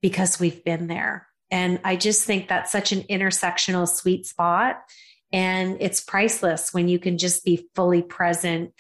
because 0.02 0.40
we've 0.40 0.64
been 0.64 0.88
there. 0.88 1.27
And 1.52 1.80
I 1.84 1.96
just 1.96 2.26
think 2.26 2.48
that's 2.48 2.72
such 2.72 2.92
an 2.92 3.04
intersectional 3.04 3.88
sweet 3.88 4.26
spot. 4.26 4.78
And 5.32 5.78
it's 5.80 6.02
priceless 6.02 6.74
when 6.74 6.88
you 6.88 7.00
can 7.00 7.18
just 7.18 7.44
be 7.44 7.68
fully 7.76 8.02
present 8.02 8.74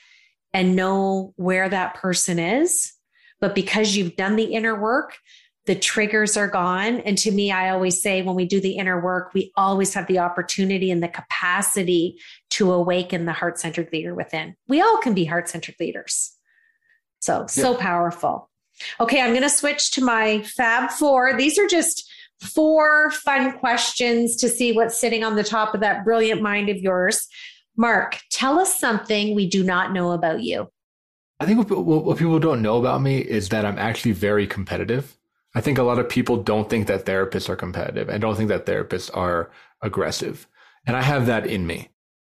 and 0.53 0.75
know 0.75 1.34
where 1.36 1.67
that 1.69 1.95
person 1.95 2.39
is. 2.39 2.93
But 3.39 3.56
because 3.56 3.95
you've 3.95 4.15
done 4.15 4.36
the 4.36 4.56
inner 4.56 4.80
work, 4.80 5.17
the 5.67 5.75
triggers 5.75 6.38
are 6.38 6.47
gone. 6.47 7.01
And 7.01 7.17
to 7.19 7.32
me, 7.32 7.51
I 7.51 7.69
always 7.69 8.01
say 8.01 8.21
when 8.21 8.36
we 8.36 8.45
do 8.45 8.62
the 8.62 8.77
inner 8.77 8.99
work, 8.99 9.34
we 9.34 9.51
always 9.58 9.93
have 9.93 10.08
the 10.08 10.19
opportunity 10.19 10.89
and 10.89 11.03
the 11.03 11.10
capacity 11.10 12.19
to 12.51 12.71
awaken 12.71 13.25
the 13.25 13.34
heart 13.34 13.60
centered 13.60 13.89
leader 13.91 14.15
within. 14.15 14.56
We 14.67 14.82
all 14.82 14.97
can 14.97 15.13
be 15.13 15.25
heart 15.25 15.49
centered 15.49 15.75
leaders. 15.80 16.34
So, 17.19 17.41
yeah. 17.41 17.47
so 17.47 17.75
powerful. 17.75 18.49
Okay, 18.99 19.21
I'm 19.21 19.32
going 19.32 19.41
to 19.41 19.49
switch 19.49 19.91
to 19.91 20.03
my 20.03 20.41
Fab 20.43 20.91
Four. 20.91 21.36
These 21.36 21.60
are 21.60 21.67
just 21.67 22.10
four 22.41 23.12
fun 23.12 23.52
questions 23.54 24.36
to 24.38 24.50
see 24.50 24.71
what's 24.71 24.97
sitting 24.97 25.23
on 25.23 25.36
the 25.36 25.43
top 25.43 25.73
of 25.73 25.82
that 25.82 26.04
brilliant 26.04 26.41
mind 26.41 26.69
of 26.69 26.78
yours. 26.78 27.28
Marc, 27.76 28.19
tell 28.32 28.60
us 28.60 28.80
something 28.80 29.36
we 29.36 29.47
do 29.47 29.63
not 29.63 29.93
know 29.93 30.12
about 30.12 30.41
you. 30.41 30.67
I 31.39 31.45
think 31.45 31.69
what, 31.69 31.86
what, 31.86 32.17
people 32.17 32.39
don't 32.39 32.62
know 32.62 32.78
about 32.78 33.02
me 33.02 33.19
is 33.19 33.50
that 33.50 33.65
I'm 33.65 33.78
actually 33.78 34.13
very 34.13 34.47
competitive. 34.47 35.17
I 35.54 35.62
think 35.62 35.78
a 35.78 35.84
lot 35.84 36.00
of 36.00 36.10
people 36.10 36.38
don't 36.38 36.69
think 36.69 36.88
that 36.88 37.06
therapists 37.06 37.50
are 37.50 37.56
competitive 37.56 38.10
and 38.10 38.21
don't 38.21 38.36
think 38.36 38.50
that 38.50 38.65
therapists 38.65 39.15
are 39.15 39.52
aggressive. 39.82 40.47
And 40.86 40.95
I 40.95 41.02
have 41.04 41.28
that 41.28 41.45
in 41.45 41.67
me 41.67 41.89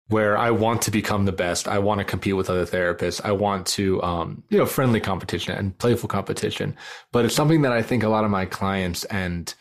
where 0.08 0.36
I 0.36 0.50
want 0.50 0.82
to 0.82 0.90
become 0.90 1.24
the 1.24 1.32
best. 1.32 1.66
I 1.66 1.78
want 1.78 1.98
to 1.98 2.04
compete 2.04 2.36
with 2.36 2.50
other 2.50 2.66
therapists. 2.66 3.20
I 3.24 3.32
want 3.32 3.66
to, 3.68 4.02
um, 4.02 4.42
you 4.50 4.58
know, 4.58 4.66
friendly 4.66 5.00
competition 5.00 5.54
and 5.54 5.76
playful 5.78 6.08
competition. 6.08 6.76
But 7.10 7.24
it's 7.24 7.34
something 7.34 7.62
that 7.62 7.72
I 7.72 7.82
think 7.82 8.02
a 8.02 8.08
lot 8.08 8.24
of 8.24 8.30
my 8.30 8.44
clients 8.44 9.04
and 9.04 9.54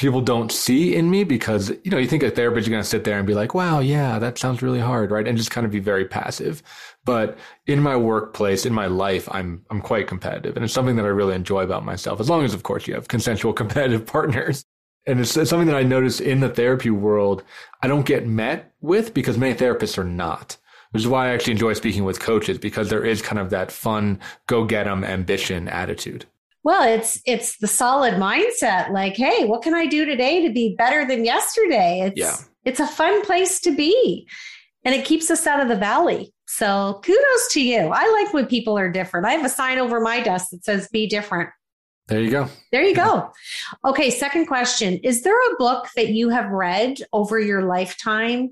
people 0.00 0.20
don't 0.20 0.50
see 0.50 0.94
in 0.94 1.10
me 1.10 1.24
because, 1.24 1.70
you 1.84 1.90
know, 1.90 1.98
you 1.98 2.06
think 2.08 2.22
a 2.22 2.30
therapist 2.30 2.66
is 2.66 2.70
going 2.70 2.82
to 2.82 2.88
sit 2.88 3.04
there 3.04 3.18
and 3.18 3.26
be 3.26 3.34
like, 3.34 3.54
wow, 3.54 3.80
yeah, 3.80 4.18
that 4.18 4.38
sounds 4.38 4.62
really 4.62 4.80
hard, 4.80 5.10
right? 5.10 5.28
And 5.28 5.36
just 5.38 5.50
kind 5.50 5.64
of 5.64 5.70
be 5.70 5.78
very 5.80 6.04
passive. 6.06 6.62
But 7.04 7.38
in 7.66 7.80
my 7.82 7.96
workplace, 7.96 8.66
in 8.66 8.72
my 8.74 8.86
life, 8.86 9.28
I'm, 9.30 9.64
I'm 9.70 9.80
quite 9.80 10.06
competitive. 10.08 10.56
And 10.56 10.64
it's 10.64 10.74
something 10.74 10.96
that 10.96 11.04
I 11.04 11.08
really 11.08 11.34
enjoy 11.34 11.62
about 11.62 11.84
myself, 11.84 12.20
as 12.20 12.30
long 12.30 12.44
as, 12.44 12.54
of 12.54 12.62
course, 12.62 12.86
you 12.86 12.94
have 12.94 13.08
consensual 13.08 13.52
competitive 13.62 14.06
partners 14.06 14.64
and 15.06 15.20
it's, 15.20 15.32
something 15.32 15.66
that 15.66 15.76
I 15.76 15.82
notice 15.82 16.20
in 16.20 16.40
the 16.40 16.48
therapy 16.48 16.90
world, 16.90 17.42
I 17.82 17.88
don't 17.88 18.06
get 18.06 18.26
met 18.26 18.72
with 18.80 19.14
because 19.14 19.38
many 19.38 19.54
therapists 19.54 19.98
are 19.98 20.04
not. 20.04 20.56
which 20.92 21.02
is 21.02 21.08
why 21.08 21.28
I 21.28 21.34
actually 21.34 21.52
enjoy 21.52 21.74
speaking 21.74 22.04
with 22.04 22.20
coaches 22.20 22.58
because 22.58 22.90
there 22.90 23.04
is 23.04 23.22
kind 23.22 23.38
of 23.38 23.50
that 23.50 23.70
fun, 23.72 24.18
go 24.46 24.64
get 24.64 24.86
'em 24.88 25.04
ambition 25.04 25.68
attitude. 25.68 26.26
Well, 26.62 26.82
it's 26.82 27.20
it's 27.24 27.56
the 27.58 27.66
solid 27.66 28.14
mindset. 28.14 28.90
Like, 28.90 29.16
hey, 29.16 29.46
what 29.46 29.62
can 29.62 29.74
I 29.74 29.86
do 29.86 30.04
today 30.04 30.46
to 30.46 30.52
be 30.52 30.74
better 30.76 31.06
than 31.06 31.24
yesterday? 31.24 32.00
It's 32.04 32.20
yeah. 32.20 32.36
it's 32.64 32.80
a 32.80 32.86
fun 32.86 33.24
place 33.24 33.60
to 33.60 33.74
be, 33.74 34.28
and 34.84 34.94
it 34.94 35.06
keeps 35.06 35.30
us 35.30 35.46
out 35.46 35.60
of 35.60 35.68
the 35.68 35.76
valley. 35.76 36.32
So, 36.46 37.00
kudos 37.04 37.52
to 37.52 37.62
you. 37.62 37.90
I 37.92 38.10
like 38.10 38.34
when 38.34 38.46
people 38.46 38.76
are 38.76 38.90
different. 38.90 39.26
I 39.26 39.32
have 39.32 39.44
a 39.44 39.48
sign 39.48 39.78
over 39.78 40.00
my 40.00 40.20
desk 40.20 40.48
that 40.50 40.64
says 40.64 40.88
"Be 40.92 41.06
different." 41.06 41.48
There 42.08 42.20
you 42.20 42.30
go. 42.30 42.48
There 42.72 42.82
you 42.82 42.94
go. 42.94 43.30
Okay, 43.86 44.10
second 44.10 44.46
question: 44.46 44.98
Is 44.98 45.22
there 45.22 45.38
a 45.38 45.56
book 45.56 45.88
that 45.96 46.08
you 46.08 46.28
have 46.28 46.50
read 46.50 46.98
over 47.14 47.38
your 47.38 47.62
lifetime 47.62 48.50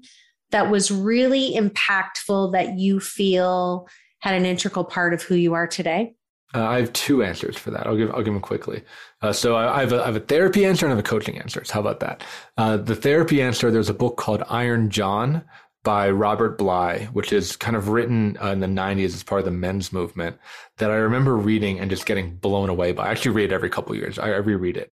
that 0.51 0.71
was 0.71 0.90
really 0.90 1.55
impactful 1.55 2.53
that 2.53 2.79
you 2.79 3.01
feel 3.01 3.87
had 4.21 4.35
an 4.35 4.47
integral 4.47 4.85
part 4.85 5.12
of 5.12 5.23
who 5.23 5.35
you 5.35 5.53
are 5.53 5.66
today? 5.66 6.14
Uh, 6.54 6.64
I 6.66 6.80
have 6.80 6.92
two 6.94 7.22
answers 7.22 7.56
for 7.56 7.70
that. 7.70 7.87
I'll 7.87 7.96
give 7.96 8.11
I'll 8.11 8.22
give 8.22 8.32
them 8.32 8.40
quickly. 8.40 8.82
Uh, 9.20 9.32
so 9.32 9.54
I, 9.54 9.78
I, 9.78 9.80
have 9.80 9.92
a, 9.92 10.02
I 10.02 10.06
have 10.06 10.16
a 10.16 10.20
therapy 10.20 10.64
answer 10.64 10.87
and 10.87 10.92
I 10.92 10.96
have 10.96 11.04
a 11.04 11.08
coaching 11.08 11.38
answer. 11.38 11.62
So 11.64 11.74
How 11.74 11.80
about 11.80 12.00
that? 12.00 12.22
Uh, 12.56 12.78
the 12.78 12.94
therapy 12.94 13.42
answer. 13.42 13.70
There's 13.70 13.90
a 13.90 13.94
book 13.94 14.16
called 14.16 14.42
Iron 14.48 14.88
John 14.88 15.44
by 15.84 16.11
Robert 16.11 16.58
Bly, 16.58 17.08
which 17.12 17.32
is 17.32 17.56
kind 17.56 17.76
of 17.76 17.88
written 17.88 18.37
uh, 18.42 18.48
in 18.48 18.61
the 18.61 18.66
90s 18.66 19.14
as 19.14 19.22
part 19.22 19.40
of 19.40 19.44
the 19.44 19.50
men's 19.50 19.92
movement 19.92 20.38
that 20.78 20.90
I 20.90 20.96
remember 20.96 21.37
reading 21.37 21.80
and 21.80 21.90
just 21.90 22.06
getting 22.06 22.37
blown 22.37 22.68
away 22.68 22.92
by. 22.92 23.06
I 23.06 23.11
actually 23.11 23.32
read 23.32 23.52
it 23.52 23.54
every 23.54 23.70
couple 23.70 23.94
years. 23.94 24.18
I, 24.18 24.32
I 24.32 24.37
reread 24.37 24.76
it 24.76 24.90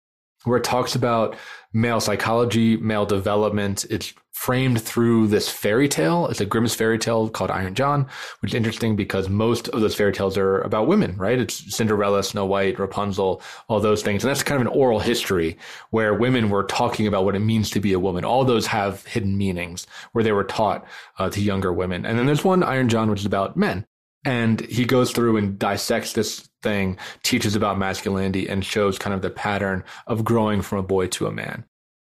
where 0.44 0.58
it 0.58 0.64
talks 0.64 0.96
about 0.96 1.36
male 1.74 2.00
psychology, 2.00 2.78
male 2.78 3.06
development. 3.06 3.86
It's 3.90 4.14
framed 4.32 4.82
through 4.82 5.28
this 5.28 5.50
fairy 5.50 5.88
tale. 5.88 6.26
It's 6.28 6.42
a 6.42 6.48
Grimm's 6.48 6.74
fairy 6.74 6.98
tale 6.98 7.30
called 7.30 7.52
Iron 7.52 7.76
John, 7.76 8.08
which 8.40 8.52
is 8.52 8.56
interesting 8.56 8.96
because 8.96 9.30
most 9.30 9.68
of 9.70 9.82
those 9.82 9.94
fairy 9.94 10.12
tales 10.12 10.36
are 10.36 10.62
about 10.62 10.88
women, 10.88 11.16
right? 11.16 11.40
It's 11.40 11.76
Cinderella, 11.76 12.24
Snow 12.24 12.48
White, 12.48 12.80
Rapunzel, 12.80 13.42
all 13.68 13.80
those 13.80 14.02
things. 14.02 14.24
And 14.24 14.30
that's 14.30 14.42
kind 14.42 14.60
of 14.60 14.66
an 14.66 14.74
oral 14.74 15.00
history 15.00 15.58
where 15.92 16.16
women 16.16 16.50
were 16.50 16.64
talking 16.64 17.06
about 17.06 17.24
what 17.24 17.36
it 17.36 17.40
means 17.40 17.70
to 17.70 17.80
be 17.80 17.94
a 17.94 18.00
woman. 18.00 18.26
All 18.26 18.44
those 18.44 18.66
have 18.68 19.06
hidden 19.06 19.38
meanings 19.38 19.86
where 20.14 20.24
they 20.24 20.32
were 20.32 20.44
taught 20.44 20.88
uh, 21.20 21.30
to 21.30 21.40
younger 21.40 21.72
women. 21.72 22.04
And 22.04 22.18
then 22.18 22.26
there's 22.26 22.44
one 22.44 22.64
Iron 22.64 22.90
John, 22.90 23.12
which 23.12 23.20
is 23.20 23.28
about 23.28 23.56
men. 23.56 23.86
And 24.26 24.62
he 24.62 24.86
goes 24.86 25.12
through 25.12 25.38
and 25.38 25.60
dissects 25.60 26.14
this 26.14 26.50
thing, 26.62 26.98
teaches 27.24 27.56
about 27.56 27.78
masculinity 27.78 28.48
and 28.48 28.66
shows 28.66 28.98
kind 28.98 29.14
of 29.14 29.22
the 29.22 29.30
pattern 29.30 29.84
of 30.08 30.24
growing 30.24 30.62
from 30.62 30.80
a 30.80 30.84
boy 30.84 31.08
to 31.08 31.28
a 31.28 31.32
man. 31.32 31.66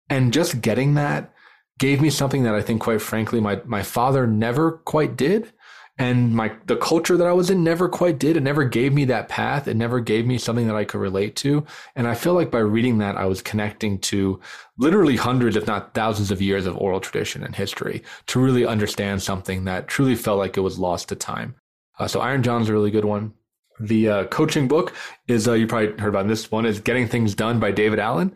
And 0.09 0.33
just 0.33 0.61
getting 0.61 0.95
that 0.95 1.33
gave 1.77 2.01
me 2.01 2.09
something 2.09 2.43
that 2.43 2.55
I 2.55 2.61
think, 2.61 2.81
quite 2.81 3.01
frankly, 3.01 3.39
my, 3.39 3.61
my 3.65 3.83
father 3.83 4.27
never 4.27 4.71
quite 4.71 5.15
did. 5.15 5.51
And 5.97 6.33
my, 6.33 6.53
the 6.65 6.77
culture 6.77 7.17
that 7.17 7.27
I 7.27 7.33
was 7.33 7.49
in 7.49 7.61
never 7.61 7.89
quite 7.89 8.19
did. 8.19 8.37
It 8.37 8.43
never 8.43 8.63
gave 8.63 8.93
me 8.93 9.03
that 9.05 9.27
path. 9.27 9.67
It 9.67 9.75
never 9.75 9.99
gave 9.99 10.25
me 10.25 10.37
something 10.37 10.65
that 10.67 10.75
I 10.75 10.85
could 10.85 11.01
relate 11.01 11.35
to. 11.37 11.65
And 11.93 12.07
I 12.07 12.15
feel 12.15 12.33
like 12.33 12.49
by 12.49 12.59
reading 12.59 12.99
that, 12.99 13.17
I 13.17 13.25
was 13.25 13.41
connecting 13.41 13.99
to 13.99 14.39
literally 14.77 15.17
hundreds, 15.17 15.57
if 15.57 15.67
not 15.67 15.93
thousands 15.93 16.31
of 16.31 16.41
years 16.41 16.65
of 16.65 16.77
oral 16.77 17.01
tradition 17.01 17.43
and 17.43 17.53
history 17.53 18.01
to 18.27 18.39
really 18.39 18.65
understand 18.65 19.21
something 19.21 19.65
that 19.65 19.89
truly 19.89 20.15
felt 20.15 20.39
like 20.39 20.55
it 20.55 20.61
was 20.61 20.79
lost 20.79 21.09
to 21.09 21.17
time. 21.17 21.55
Uh, 21.97 22.07
so 22.07 22.21
Iron 22.21 22.43
John's 22.43 22.69
a 22.69 22.73
really 22.73 22.91
good 22.91 23.03
one. 23.03 23.33
The 23.79 24.09
uh, 24.09 24.23
coaching 24.25 24.67
book 24.67 24.93
is 25.27 25.47
uh, 25.47 25.53
you 25.53 25.67
probably 25.67 25.97
heard 25.99 26.09
about 26.09 26.27
this. 26.27 26.51
One 26.51 26.65
is 26.65 26.79
Getting 26.79 27.07
Things 27.07 27.33
Done 27.35 27.59
by 27.59 27.71
David 27.71 27.99
Allen 27.99 28.35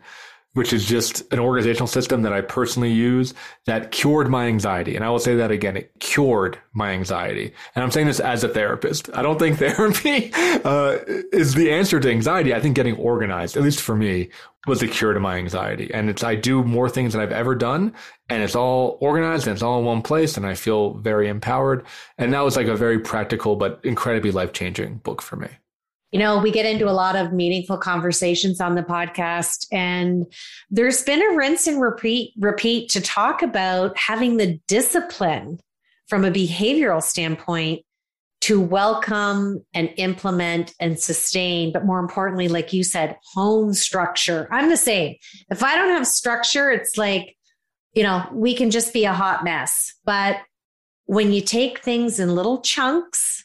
which 0.54 0.72
is 0.72 0.84
just 0.84 1.22
an 1.32 1.38
organizational 1.38 1.86
system 1.86 2.22
that 2.22 2.32
I 2.32 2.40
personally 2.40 2.92
use 2.92 3.34
that 3.66 3.90
cured 3.90 4.28
my 4.28 4.46
anxiety. 4.46 4.96
And 4.96 5.04
I 5.04 5.10
will 5.10 5.18
say 5.18 5.36
that 5.36 5.50
again, 5.50 5.76
it 5.76 5.92
cured 6.00 6.58
my 6.72 6.90
anxiety. 6.90 7.52
And 7.74 7.82
I'm 7.82 7.90
saying 7.90 8.06
this 8.06 8.20
as 8.20 8.44
a 8.44 8.48
therapist. 8.48 9.10
I 9.14 9.22
don't 9.22 9.38
think 9.38 9.58
therapy 9.58 10.32
uh, 10.34 10.98
is 11.32 11.54
the 11.54 11.72
answer 11.72 12.00
to 12.00 12.10
anxiety. 12.10 12.54
I 12.54 12.60
think 12.60 12.76
getting 12.76 12.96
organized, 12.96 13.56
at 13.56 13.62
least 13.62 13.80
for 13.80 13.96
me, 13.96 14.30
was 14.66 14.80
the 14.80 14.88
cure 14.88 15.12
to 15.12 15.20
my 15.20 15.36
anxiety. 15.36 15.92
And 15.92 16.08
it's, 16.08 16.24
I 16.24 16.36
do 16.36 16.62
more 16.62 16.88
things 16.88 17.12
than 17.12 17.20
I've 17.20 17.32
ever 17.32 17.54
done 17.54 17.92
and 18.30 18.42
it's 18.42 18.56
all 18.56 18.96
organized 19.00 19.46
and 19.46 19.54
it's 19.54 19.62
all 19.62 19.80
in 19.80 19.84
one 19.84 20.00
place 20.00 20.36
and 20.36 20.46
I 20.46 20.54
feel 20.54 20.94
very 20.94 21.28
empowered. 21.28 21.84
And 22.16 22.32
that 22.32 22.40
was 22.40 22.56
like 22.56 22.68
a 22.68 22.76
very 22.76 22.98
practical, 22.98 23.56
but 23.56 23.80
incredibly 23.82 24.30
life 24.30 24.52
changing 24.52 24.98
book 24.98 25.20
for 25.20 25.36
me 25.36 25.48
you 26.14 26.20
know, 26.20 26.38
we 26.38 26.52
get 26.52 26.64
into 26.64 26.88
a 26.88 26.94
lot 26.94 27.16
of 27.16 27.32
meaningful 27.32 27.76
conversations 27.76 28.60
on 28.60 28.76
the 28.76 28.84
podcast 28.84 29.66
and 29.72 30.24
there's 30.70 31.02
been 31.02 31.20
a 31.20 31.36
rinse 31.36 31.66
and 31.66 31.80
repeat 31.80 32.32
repeat 32.38 32.88
to 32.90 33.00
talk 33.00 33.42
about 33.42 33.98
having 33.98 34.36
the 34.36 34.60
discipline 34.68 35.58
from 36.06 36.24
a 36.24 36.30
behavioral 36.30 37.02
standpoint 37.02 37.84
to 38.42 38.60
welcome 38.60 39.66
and 39.74 39.92
implement 39.96 40.72
and 40.78 41.00
sustain, 41.00 41.72
but 41.72 41.84
more 41.84 41.98
importantly, 41.98 42.46
like 42.46 42.72
you 42.72 42.84
said, 42.84 43.16
hone 43.32 43.74
structure. 43.74 44.46
I'm 44.52 44.70
the 44.70 44.76
same. 44.76 45.16
If 45.50 45.64
I 45.64 45.74
don't 45.74 45.96
have 45.96 46.06
structure, 46.06 46.70
it's 46.70 46.96
like, 46.96 47.34
you 47.92 48.04
know, 48.04 48.24
we 48.32 48.54
can 48.54 48.70
just 48.70 48.92
be 48.92 49.04
a 49.04 49.12
hot 49.12 49.42
mess. 49.42 49.92
But 50.04 50.36
when 51.06 51.32
you 51.32 51.40
take 51.40 51.80
things 51.80 52.20
in 52.20 52.36
little 52.36 52.60
chunks 52.60 53.44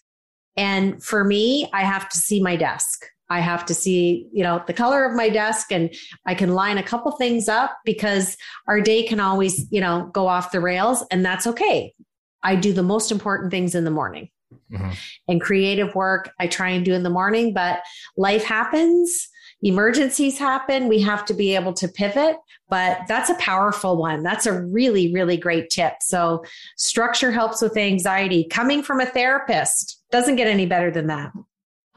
and 0.58 1.04
for 1.04 1.24
me, 1.24 1.70
I 1.74 1.84
have 1.84 2.10
to 2.10 2.18
see 2.18 2.42
my 2.42 2.56
desk. 2.56 3.06
I 3.30 3.42
have 3.42 3.66
to 3.68 3.74
see, 3.74 4.28
you 4.34 4.44
know, 4.44 4.64
the 4.66 4.74
color 4.74 5.06
of 5.06 5.16
my 5.16 5.30
desk 5.30 5.72
and 5.72 5.94
I 6.26 6.34
can 6.34 6.56
line 6.56 6.80
a 6.80 6.84
couple 6.84 7.12
things 7.12 7.48
up 7.48 7.78
because 7.86 8.36
our 8.68 8.82
day 8.82 9.04
can 9.04 9.20
always, 9.20 9.68
you 9.72 9.80
know, 9.80 10.10
go 10.14 10.28
off 10.28 10.52
the 10.52 10.60
rails 10.60 11.06
and 11.12 11.24
that's 11.24 11.46
okay. 11.46 11.94
I 12.42 12.56
do 12.56 12.74
the 12.74 12.84
most 12.84 13.12
important 13.12 13.52
things 13.52 13.76
in 13.76 13.84
the 13.84 13.92
morning. 13.92 14.30
Mm-hmm. 14.72 14.92
And 15.28 15.42
creative 15.42 15.94
work 15.94 16.32
I 16.40 16.48
try 16.48 16.70
and 16.70 16.84
do 16.84 16.94
in 16.94 17.04
the 17.04 17.10
morning, 17.10 17.54
but 17.54 17.82
life 18.18 18.44
happens 18.44 19.30
emergencies 19.62 20.38
happen, 20.38 20.88
we 20.88 21.02
have 21.02 21.26
to 21.26 21.34
be 21.34 21.56
able 21.56 21.74
to 21.74 21.88
pivot. 21.88 22.38
But 22.70 23.02
that's 23.08 23.30
a 23.30 23.36
powerful 23.36 23.98
one. 23.98 24.24
That's 24.24 24.46
a 24.46 24.62
really, 24.62 25.14
really 25.14 25.38
great 25.38 25.70
tip. 25.70 25.96
So, 26.02 26.44
structure 26.78 27.32
helps 27.32 27.62
with 27.62 27.76
anxiety. 27.76 28.48
Coming 28.50 28.84
from 28.84 29.00
a 29.00 29.06
therapist 29.06 29.99
doesn't 30.12 30.36
get 30.36 30.48
any 30.48 30.66
better 30.66 30.92
than 30.92 31.08
that. 31.08 31.32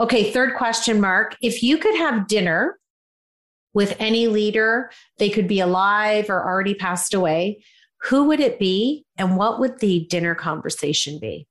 Okay, 0.01 0.31
third 0.31 0.57
question, 0.57 1.01
Marc. 1.01 1.37
If 1.43 1.63
you 1.63 1.79
could 1.79 1.97
have 1.97 2.27
dinner 2.27 2.79
with 3.75 3.97
any 3.99 4.27
leader, 4.27 4.91
they 5.19 5.31
could 5.31 5.49
be 5.49 5.61
alive 5.61 6.29
or 6.29 6.45
already 6.45 6.75
passed 6.75 7.15
away, 7.15 7.63
who 8.03 8.25
would 8.25 8.41
it 8.41 8.59
be? 8.59 9.05
And 9.17 9.37
what 9.37 9.61
would 9.61 9.79
the 9.79 10.07
dinner 10.11 10.35
conversation 10.35 11.19
be? 11.19 11.47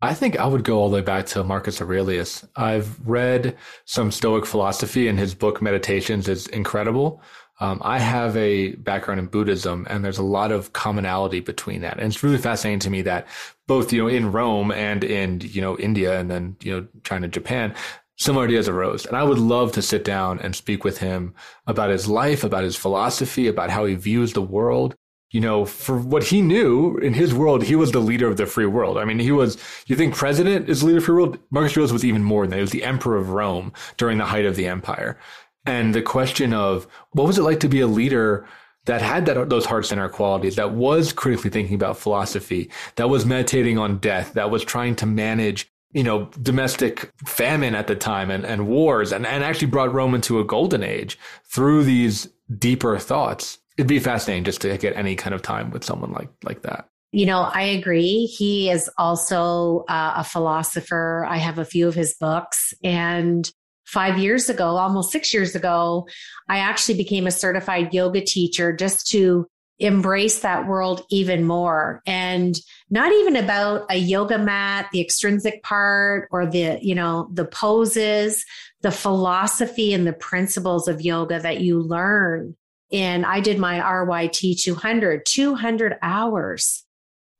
I 0.00 0.14
think 0.14 0.36
I 0.36 0.46
would 0.46 0.64
go 0.64 0.78
all 0.78 0.88
the 0.88 0.96
way 0.96 1.02
back 1.02 1.26
to 1.26 1.44
Marcus 1.44 1.80
Aurelius. 1.80 2.44
I've 2.56 2.98
read 3.06 3.56
some 3.84 4.10
Stoic 4.10 4.46
philosophy, 4.46 5.06
and 5.06 5.18
his 5.18 5.34
book 5.34 5.62
Meditations 5.62 6.28
is 6.28 6.48
incredible. 6.48 7.22
Um, 7.60 7.80
I 7.84 7.98
have 7.98 8.36
a 8.36 8.72
background 8.76 9.20
in 9.20 9.26
Buddhism, 9.26 9.86
and 9.88 10.04
there's 10.04 10.18
a 10.18 10.24
lot 10.24 10.50
of 10.50 10.72
commonality 10.72 11.40
between 11.40 11.82
that. 11.82 11.98
And 11.98 12.06
it's 12.06 12.22
really 12.22 12.38
fascinating 12.38 12.80
to 12.80 12.90
me 12.90 13.02
that 13.02 13.26
both, 13.66 13.92
you 13.92 14.02
know, 14.02 14.08
in 14.08 14.32
Rome 14.32 14.72
and 14.72 15.04
in, 15.04 15.40
you 15.42 15.60
know, 15.60 15.78
India 15.78 16.18
and 16.18 16.30
then, 16.30 16.56
you 16.60 16.72
know, 16.72 16.88
China, 17.04 17.28
Japan, 17.28 17.74
similar 18.16 18.46
ideas 18.46 18.68
arose. 18.68 19.06
And 19.06 19.16
I 19.16 19.22
would 19.22 19.38
love 19.38 19.72
to 19.72 19.82
sit 19.82 20.04
down 20.04 20.40
and 20.40 20.56
speak 20.56 20.82
with 20.82 20.98
him 20.98 21.34
about 21.66 21.90
his 21.90 22.08
life, 22.08 22.42
about 22.42 22.64
his 22.64 22.76
philosophy, 22.76 23.46
about 23.46 23.70
how 23.70 23.84
he 23.84 23.94
views 23.94 24.32
the 24.32 24.42
world 24.42 24.96
you 25.32 25.40
know, 25.40 25.64
for 25.64 25.96
what 25.96 26.24
he 26.24 26.42
knew 26.42 26.98
in 26.98 27.14
his 27.14 27.34
world, 27.34 27.64
he 27.64 27.74
was 27.74 27.90
the 27.90 28.00
leader 28.00 28.28
of 28.28 28.36
the 28.36 28.44
free 28.44 28.66
world. 28.66 28.98
I 28.98 29.06
mean, 29.06 29.18
he 29.18 29.32
was, 29.32 29.56
you 29.86 29.96
think 29.96 30.14
president 30.14 30.68
is 30.68 30.80
the 30.80 30.86
leader 30.86 30.98
of 30.98 31.02
the 31.02 31.06
free 31.06 31.14
world? 31.14 31.38
Marcus 31.50 31.72
Aurelius 31.72 31.92
was 31.92 32.04
even 32.04 32.22
more 32.22 32.44
than 32.44 32.50
that. 32.50 32.56
He 32.56 32.62
was 32.62 32.70
the 32.70 32.84
emperor 32.84 33.16
of 33.16 33.30
Rome 33.30 33.72
during 33.96 34.18
the 34.18 34.26
height 34.26 34.44
of 34.44 34.56
the 34.56 34.66
empire. 34.66 35.18
And 35.66 35.94
the 35.94 36.02
question 36.02 36.52
of 36.52 36.86
what 37.12 37.26
was 37.26 37.38
it 37.38 37.42
like 37.42 37.60
to 37.60 37.68
be 37.68 37.80
a 37.80 37.86
leader 37.86 38.46
that 38.86 39.00
had 39.00 39.26
that, 39.26 39.48
those 39.48 39.64
heart 39.64 39.86
center 39.86 40.08
qualities, 40.08 40.56
that 40.56 40.72
was 40.72 41.12
critically 41.12 41.50
thinking 41.50 41.74
about 41.74 41.96
philosophy, 41.96 42.70
that 42.96 43.08
was 43.08 43.24
meditating 43.24 43.78
on 43.78 43.98
death, 43.98 44.32
that 44.34 44.50
was 44.50 44.64
trying 44.64 44.96
to 44.96 45.06
manage 45.06 45.68
you 45.94 46.02
know, 46.02 46.30
domestic 46.40 47.12
famine 47.26 47.74
at 47.74 47.86
the 47.86 47.94
time 47.94 48.30
and, 48.30 48.46
and 48.46 48.66
wars 48.66 49.12
and, 49.12 49.26
and 49.26 49.44
actually 49.44 49.66
brought 49.66 49.92
Rome 49.92 50.14
into 50.14 50.40
a 50.40 50.44
golden 50.44 50.82
age 50.82 51.18
through 51.44 51.84
these 51.84 52.28
deeper 52.58 52.98
thoughts 52.98 53.58
it'd 53.76 53.88
be 53.88 53.98
fascinating 53.98 54.44
just 54.44 54.60
to 54.62 54.76
get 54.78 54.96
any 54.96 55.16
kind 55.16 55.34
of 55.34 55.42
time 55.42 55.70
with 55.70 55.84
someone 55.84 56.12
like 56.12 56.28
like 56.42 56.62
that. 56.62 56.88
You 57.12 57.26
know 57.26 57.50
i 57.52 57.62
agree. 57.62 58.26
He 58.26 58.70
is 58.70 58.90
also 58.98 59.84
uh, 59.88 60.14
a 60.16 60.24
philosopher. 60.24 61.26
I 61.28 61.38
have 61.38 61.58
a 61.58 61.64
few 61.64 61.88
of 61.88 61.94
his 61.94 62.14
books. 62.14 62.74
And 62.82 63.50
five 63.92 64.18
years 64.18 64.48
ago 64.48 64.76
almost 64.76 65.12
six 65.12 65.32
years 65.34 65.54
ago 65.54 66.06
i 66.48 66.58
actually 66.58 66.96
became 66.96 67.26
a 67.26 67.30
certified 67.30 67.92
yoga 67.92 68.20
teacher 68.20 68.72
just 68.72 69.06
to 69.06 69.46
embrace 69.78 70.40
that 70.40 70.66
world 70.66 71.04
even 71.10 71.44
more 71.44 72.02
and 72.06 72.56
not 72.88 73.12
even 73.12 73.36
about 73.36 73.84
a 73.90 73.96
yoga 73.96 74.38
mat 74.38 74.86
the 74.92 75.00
extrinsic 75.00 75.62
part 75.62 76.28
or 76.30 76.46
the 76.46 76.78
you 76.80 76.94
know 76.94 77.28
the 77.32 77.44
poses 77.44 78.44
the 78.82 78.92
philosophy 78.92 79.92
and 79.92 80.06
the 80.06 80.12
principles 80.12 80.88
of 80.88 81.02
yoga 81.02 81.38
that 81.40 81.60
you 81.60 81.80
learn 81.80 82.54
and 82.92 83.24
I 83.24 83.40
did 83.40 83.58
my 83.58 83.80
RYT 83.80 84.62
200, 84.62 85.24
200 85.24 85.98
hours. 86.02 86.81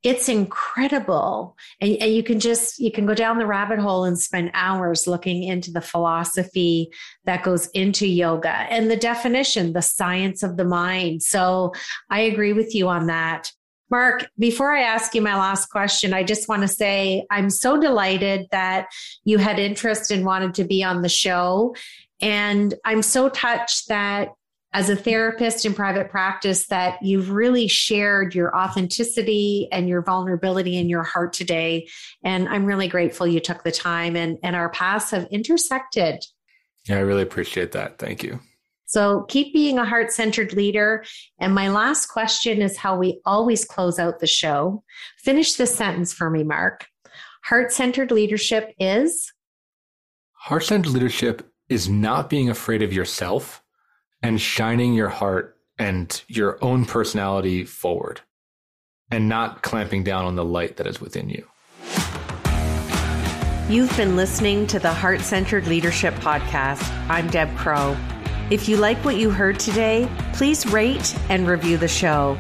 It's 0.03 0.29
incredible. 0.29 1.57
And, 1.81 1.97
and, 2.01 2.12
you 2.12 2.25
can 2.25 2.41
just 2.41 2.81
you 2.81 2.91
can 2.91 3.07
go 3.07 3.15
down 3.15 3.38
the 3.38 3.47
rabbit 3.47 3.79
hole 3.79 4.05
and 4.05 4.19
spend 4.19 4.51
hours 4.53 5.07
looking 5.07 5.45
into 5.45 5.71
the 5.71 5.81
philosophy 5.81 6.88
that 7.25 7.45
goes 7.45 7.69
into 7.69 8.07
yoga 8.07 8.51
and 8.51 8.91
the 8.91 8.97
definition 8.97 9.73
the 9.73 9.83
science 9.83 10.43
of 10.43 10.57
the 10.57 10.65
mind. 10.65 11.23
So 11.23 11.73
i 12.11 12.21
agree 12.21 12.53
with 12.53 12.75
you 12.75 12.88
on 12.88 13.07
that. 13.07 13.53
Marc 13.91 14.27
before 14.38 14.73
i 14.73 14.81
ask 14.81 15.15
you 15.15 15.21
my 15.21 15.37
last 15.37 15.67
question 15.67 16.15
i 16.15 16.25
just 16.25 16.49
want 16.49 16.62
to 16.62 16.69
say 16.69 17.27
i'm 17.31 17.51
so 17.51 17.79
delighted 17.79 18.47
that 18.51 18.87
you 19.25 19.37
had 19.37 19.59
interest 19.59 20.11
and 20.11 20.25
wanted 20.25 20.55
to 20.55 20.65
be 20.65 20.83
on 20.83 21.03
the 21.03 21.09
show. 21.09 21.75
And 22.21 22.75
i'm 22.85 23.03
so 23.03 23.29
touched 23.29 23.88
that 23.88 24.31
as 24.75 24.89
a 24.89 24.97
therapist 24.97 25.67
in 25.67 25.75
private 25.75 26.11
practice 26.11 26.67
that 26.69 27.03
you've 27.03 27.31
really 27.31 27.69
shared 27.69 28.35
your 28.35 28.57
authenticity 28.57 29.69
and 29.71 29.89
your 29.89 30.03
vulnerability 30.03 30.79
in 30.79 30.89
your 30.89 31.03
heart 31.03 31.33
today. 31.33 31.87
And 32.25 32.49
I'm 32.49 32.65
really 32.65 32.89
grateful 32.89 33.27
you 33.27 33.41
took 33.41 33.65
the 33.65 33.73
time 33.73 34.17
and, 34.17 34.39
and 34.43 34.57
our 34.57 34.71
paths 34.71 35.11
have 35.11 35.27
intersected. 35.31 36.25
Yeah, 36.89 36.97
I 36.97 37.01
really 37.01 37.23
appreciate 37.23 37.73
that. 37.73 37.99
Thank 37.99 38.23
you. 38.23 38.41
So 38.87 39.23
keep 39.29 39.53
being 39.55 39.79
a 39.79 39.85
heart 39.85 40.13
centered 40.13 40.53
leader. 40.53 41.05
And 41.39 41.55
my 41.55 41.69
last 41.69 42.07
question 42.07 42.61
is 42.61 42.77
how 42.77 42.97
we 42.97 43.21
always 43.25 43.65
close 43.65 43.99
out 43.99 44.19
the 44.21 44.27
show. 44.27 44.83
Finish 45.19 45.55
this 45.55 45.75
sentence 45.75 46.13
for 46.13 46.29
me, 46.29 46.45
Marc. 46.45 46.87
Heart 47.45 47.73
centered 47.73 48.11
leadership 48.11 48.75
is? 48.79 49.33
Heart 50.33 50.65
centered 50.65 50.93
leadership 50.93 51.51
is 51.69 51.89
not 51.89 52.29
being 52.29 52.51
afraid 52.51 52.83
of 52.83 52.93
yourself 52.93 53.62
and 54.23 54.41
shining 54.41 54.95
your 54.95 55.09
heart 55.09 55.57
and 55.79 56.23
your 56.29 56.59
own 56.63 56.85
personality 56.85 57.65
forward 57.65 58.21
and 59.11 59.29
not 59.29 59.63
clamping 59.63 60.05
down 60.05 60.25
on 60.25 60.37
the 60.37 60.45
light 60.45 60.77
that 60.77 60.87
is 60.87 61.01
within 61.01 61.29
you. 61.29 61.47
You've 63.69 63.95
been 63.97 64.17
listening 64.17 64.67
to 64.69 64.79
the 64.79 64.93
Heart 64.93 65.21
Centered 65.21 65.67
Leadership 65.67 66.15
Podcast. 66.15 66.89
I'm 67.09 67.29
Deb 67.29 67.55
Crowe. 67.57 67.97
If 68.51 68.69
you 68.69 68.77
like 68.77 69.03
what 69.05 69.17
you 69.17 69.31
heard 69.31 69.59
today, 69.59 70.11
please 70.35 70.67
rate 70.67 71.17
and 71.31 71.49
review 71.49 71.79
the 71.79 71.89
show. 71.89 72.39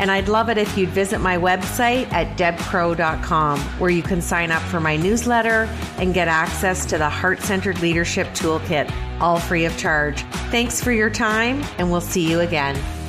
And 0.00 0.10
I'd 0.10 0.28
love 0.28 0.48
it 0.48 0.56
if 0.56 0.78
you'd 0.78 0.88
visit 0.88 1.20
my 1.20 1.36
website 1.36 2.10
at 2.10 2.38
debcrowe.com, 2.38 3.60
where 3.78 3.90
you 3.90 4.02
can 4.02 4.22
sign 4.22 4.50
up 4.50 4.62
for 4.62 4.80
my 4.80 4.96
newsletter 4.96 5.68
and 5.98 6.14
get 6.14 6.26
access 6.26 6.86
to 6.86 6.96
the 6.96 7.08
Heart 7.08 7.42
Centered 7.42 7.80
Leadership 7.82 8.26
Toolkit, 8.28 8.90
all 9.20 9.38
free 9.38 9.66
of 9.66 9.76
charge. 9.76 10.22
Thanks 10.50 10.82
for 10.82 10.90
your 10.90 11.10
time, 11.10 11.62
and 11.76 11.90
we'll 11.90 12.00
see 12.00 12.26
you 12.26 12.40
again. 12.40 12.99